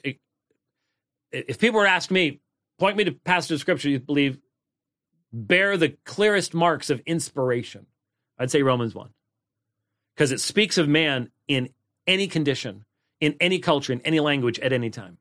[1.31, 2.39] If people were to ask me,
[2.79, 4.39] point me to passage of scripture you believe
[5.31, 7.85] bear the clearest marks of inspiration,
[8.39, 9.09] I'd say Romans 1.
[10.15, 11.69] Because it speaks of man in
[12.07, 12.85] any condition,
[13.19, 15.17] in any culture, in any language, at any time.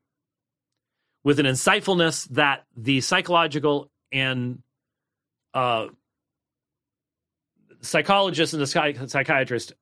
[1.24, 4.62] With an insightfulness that the psychological and
[5.52, 5.88] uh,
[7.84, 9.72] psychologist and the psychiatrist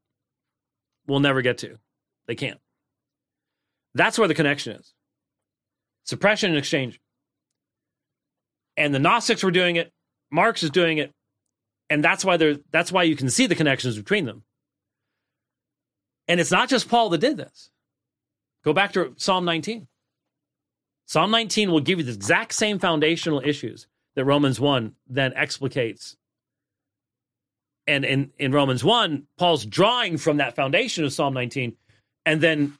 [1.06, 1.78] will never get to.
[2.26, 2.60] They can't.
[3.94, 4.94] That's where the connection is.
[6.04, 7.00] Suppression and exchange.
[8.76, 9.92] And the Gnostics were doing it,
[10.30, 11.12] Marx is doing it,
[11.90, 14.44] and that's why they that's why you can see the connections between them.
[16.26, 17.70] And it's not just Paul that did this.
[18.64, 19.88] Go back to Psalm 19.
[21.06, 26.16] Psalm 19 will give you the exact same foundational issues that Romans 1 then explicates
[27.93, 31.77] and in, in Romans 1, Paul's drawing from that foundation of Psalm 19
[32.24, 32.78] and then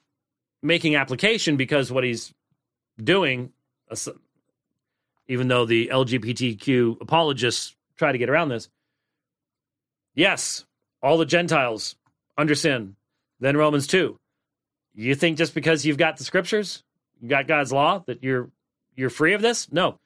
[0.63, 2.33] making application because what he's
[3.01, 3.51] doing,
[5.27, 8.69] even though the LGBTQ apologists try to get around this,
[10.15, 10.65] yes,
[11.01, 11.95] all the Gentiles
[12.35, 12.95] under sin.
[13.39, 14.17] Then Romans 2.
[14.95, 16.83] You think just because you've got the scriptures,
[17.21, 18.49] you got God's law, that you're
[18.95, 19.71] you're free of this?
[19.71, 19.99] No.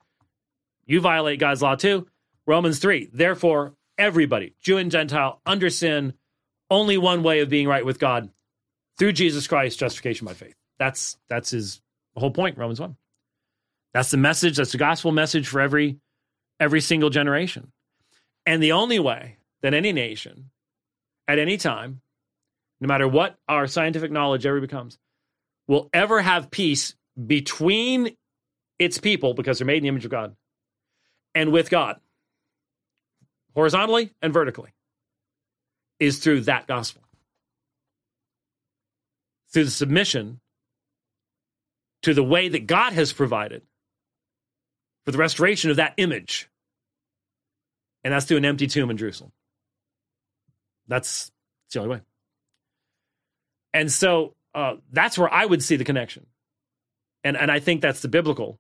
[0.86, 2.08] You violate God's law too.
[2.46, 3.10] Romans 3.
[3.14, 6.14] Therefore, everybody, Jew and Gentile, under sin,
[6.70, 8.30] only one way of being right with God
[8.98, 10.56] through Jesus Christ, justification by faith.
[10.80, 11.82] That's that's his
[12.16, 12.96] whole point, Romans 1.
[13.94, 16.00] That's the message, that's the gospel message for every
[16.60, 17.72] every single generation.
[18.46, 20.50] And the only way that any nation
[21.28, 22.02] at any time,
[22.80, 24.98] no matter what our scientific knowledge ever becomes,
[25.68, 26.96] will ever have peace
[27.26, 28.16] between
[28.80, 30.36] its people because they're made in the image of God
[31.36, 32.00] and with God,
[33.58, 34.70] horizontally and vertically,
[36.00, 37.02] is through that gospel.
[39.52, 40.40] Through the submission
[42.04, 43.64] to the way that God has provided
[45.06, 46.48] for the restoration of that image.
[48.04, 49.32] And that's through an empty tomb in Jerusalem.
[50.88, 51.32] That's,
[51.74, 52.02] the only way.
[53.74, 56.28] And so uh, that's where I would see the connection.
[57.24, 58.60] And, and I think that's the biblical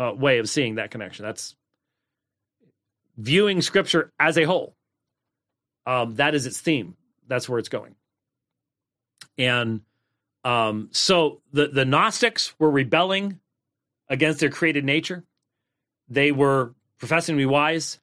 [0.00, 1.24] uh, way of seeing that connection.
[1.24, 1.54] That's
[3.16, 4.74] viewing scripture as a whole.
[5.86, 6.96] Um, that is its theme.
[7.26, 7.94] That's where it's going.
[9.38, 9.82] And
[10.44, 13.40] um, so the, the Gnostics were rebelling
[14.08, 15.24] against their created nature.
[16.08, 17.98] They were professing to be wise.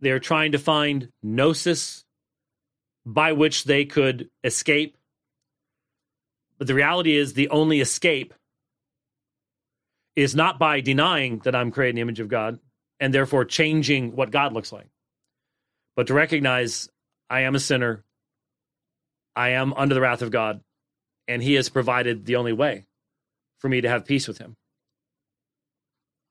[0.00, 2.04] They are trying to find gnosis
[3.04, 4.96] by which they could escape.
[6.58, 8.34] But the reality is, the only escape
[10.14, 12.58] is not by denying that I'm created in the image of God
[13.02, 14.86] and therefore changing what God looks like,
[15.96, 16.88] but to recognize
[17.28, 18.04] I am a sinner.
[19.34, 20.60] I am under the wrath of God,
[21.26, 22.86] and He has provided the only way
[23.58, 24.56] for me to have peace with Him.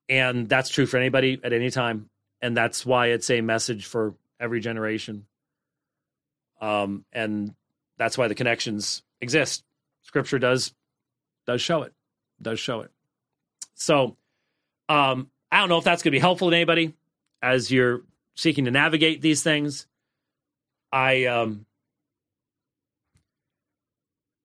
[0.07, 2.10] And that's true for anybody at any time.
[2.41, 5.26] And that's why it's a message for every generation.
[6.61, 7.53] Um, and
[7.98, 9.65] that's why the connections exist.
[10.03, 10.73] Scripture does
[11.45, 11.93] does show it.
[12.41, 12.91] Does show it.
[13.73, 14.15] So
[14.88, 16.93] um, I don't know if that's going to be helpful to anybody
[17.41, 18.01] as you're
[18.35, 19.85] seeking to navigate these things.
[20.91, 21.65] I um,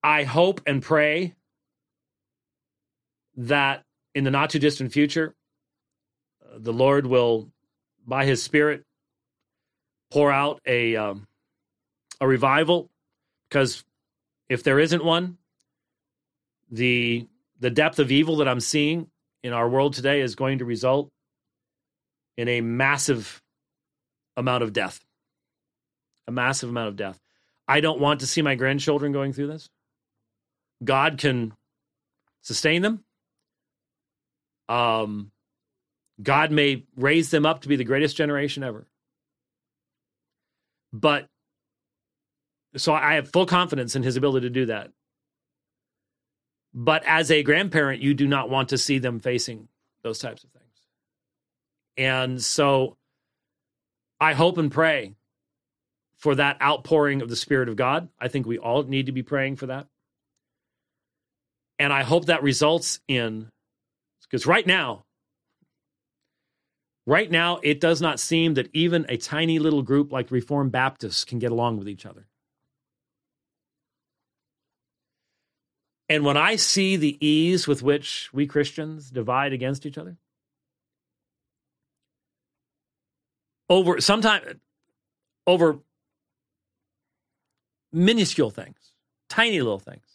[0.03, 1.35] I hope and pray
[3.37, 3.83] that
[4.15, 5.35] in the not too distant future,
[6.55, 7.49] the Lord will,
[8.05, 8.83] by His Spirit,
[10.11, 11.27] pour out a um,
[12.19, 12.89] a revival.
[13.49, 13.83] Because
[14.49, 15.37] if there isn't one,
[16.69, 17.27] the
[17.59, 19.09] the depth of evil that I'm seeing
[19.43, 21.09] in our world today is going to result
[22.37, 23.41] in a massive
[24.35, 24.99] amount of death.
[26.27, 27.19] A massive amount of death.
[27.67, 29.69] I don't want to see my grandchildren going through this.
[30.83, 31.53] God can
[32.41, 33.03] sustain them.
[34.69, 35.31] Um,
[36.21, 38.87] God may raise them up to be the greatest generation ever.
[40.93, 41.27] But
[42.75, 44.91] so I have full confidence in his ability to do that.
[46.79, 49.67] But as a grandparent, you do not want to see them facing
[50.03, 50.63] those types of things.
[51.97, 52.97] And so
[54.19, 55.15] I hope and pray
[56.17, 58.09] for that outpouring of the Spirit of God.
[58.19, 59.87] I think we all need to be praying for that.
[61.79, 63.49] And I hope that results in,
[64.29, 65.03] because right now,
[67.07, 71.25] right now, it does not seem that even a tiny little group like Reformed Baptists
[71.25, 72.27] can get along with each other.
[76.09, 80.17] And when I see the ease with which we Christians divide against each other,
[83.69, 84.45] over sometimes
[85.45, 85.79] over
[87.91, 88.77] minuscule things,
[89.29, 90.05] tiny little things,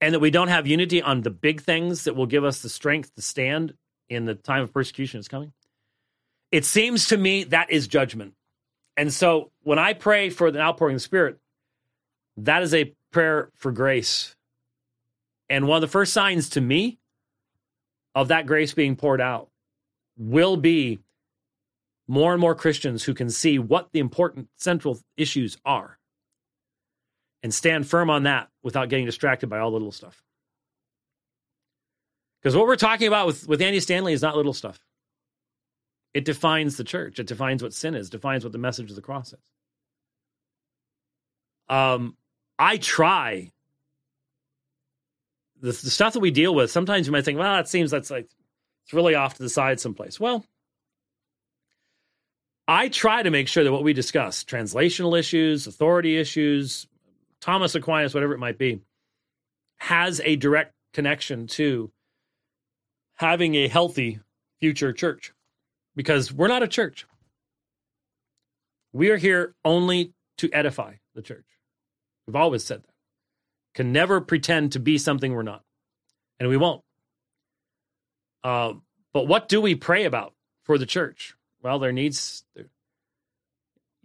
[0.00, 2.68] and that we don't have unity on the big things that will give us the
[2.68, 3.74] strength to stand
[4.08, 5.52] in the time of persecution is coming.
[6.52, 8.34] It seems to me that is judgment.
[8.96, 11.38] And so when I pray for the outpouring of the Spirit,
[12.36, 14.34] that is a prayer for grace.
[15.48, 16.98] And one of the first signs to me
[18.14, 19.48] of that grace being poured out
[20.16, 20.98] will be
[22.08, 25.98] more and more Christians who can see what the important central issues are
[27.42, 30.22] and stand firm on that without getting distracted by all the little stuff.
[32.40, 34.78] Because what we're talking about with, with Andy Stanley is not little stuff.
[36.14, 37.18] It defines the church.
[37.18, 39.50] It defines what sin is, defines what the message of the cross is.
[41.68, 42.16] Um,
[42.58, 43.52] I try
[45.60, 46.70] the, the stuff that we deal with.
[46.70, 48.28] Sometimes you might think, well, it seems that's like
[48.84, 50.20] it's really off to the side someplace.
[50.20, 50.44] Well,
[52.68, 56.86] I try to make sure that what we discuss, translational issues, authority issues,
[57.40, 58.80] Thomas Aquinas, whatever it might be,
[59.78, 61.90] has a direct connection to
[63.14, 64.20] having a healthy
[64.60, 65.32] future church
[65.94, 67.06] because we're not a church.
[68.92, 71.44] We are here only to edify the church.
[72.26, 72.94] We've always said that.
[73.74, 75.62] Can never pretend to be something we're not,
[76.40, 76.82] and we won't.
[78.42, 78.74] Uh,
[79.12, 80.34] But what do we pray about
[80.64, 81.34] for the church?
[81.62, 82.44] Well, there needs.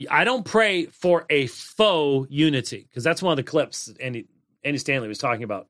[0.09, 4.27] I don't pray for a faux unity because that's one of the clips that Andy,
[4.63, 5.67] Andy Stanley was talking about.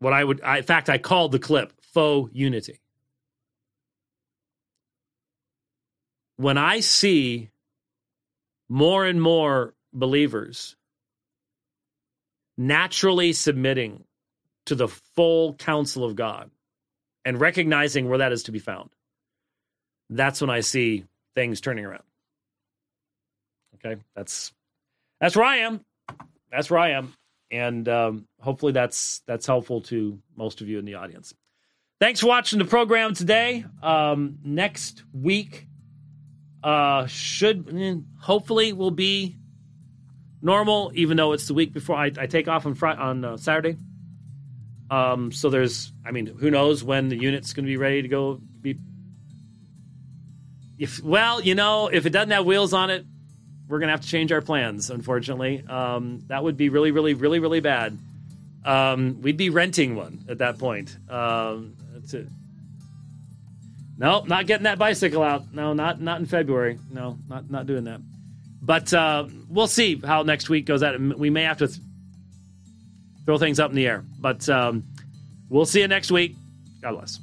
[0.00, 2.80] What I would, I, in fact, I called the clip faux unity.
[6.36, 7.50] When I see
[8.68, 10.76] more and more believers
[12.56, 14.04] naturally submitting
[14.66, 16.50] to the full counsel of God
[17.24, 18.90] and recognizing where that is to be found,
[20.10, 21.04] that's when I see
[21.34, 22.02] things turning around.
[23.76, 24.52] Okay, that's
[25.20, 25.80] that's where I am.
[26.50, 27.12] That's where I am,
[27.50, 31.34] and um, hopefully that's that's helpful to most of you in the audience.
[32.00, 33.64] Thanks for watching the program today.
[33.82, 35.66] Um, next week
[36.62, 39.36] uh, should eh, hopefully will be
[40.44, 43.36] normal, even though it's the week before I, I take off on Friday, on uh,
[43.36, 43.76] Saturday.
[44.90, 48.08] Um, so there's, I mean, who knows when the unit's going to be ready to
[48.08, 48.40] go?
[48.60, 48.76] Be
[50.78, 53.06] if well, you know, if it doesn't have wheels on it,
[53.68, 54.90] we're going to have to change our plans.
[54.90, 57.98] Unfortunately, um, that would be really, really, really, really bad.
[58.64, 60.96] Um, we'd be renting one at that point.
[61.08, 61.76] Um,
[62.10, 62.26] to,
[63.96, 65.54] no, not getting that bicycle out.
[65.54, 66.78] No, not not in February.
[66.92, 68.00] No, not not doing that.
[68.64, 70.98] But uh, we'll see how next week goes out.
[70.98, 71.78] We may have to th-
[73.26, 74.84] throw things up in the air, but um,
[75.50, 76.34] we'll see you next week.
[76.80, 77.20] God bless.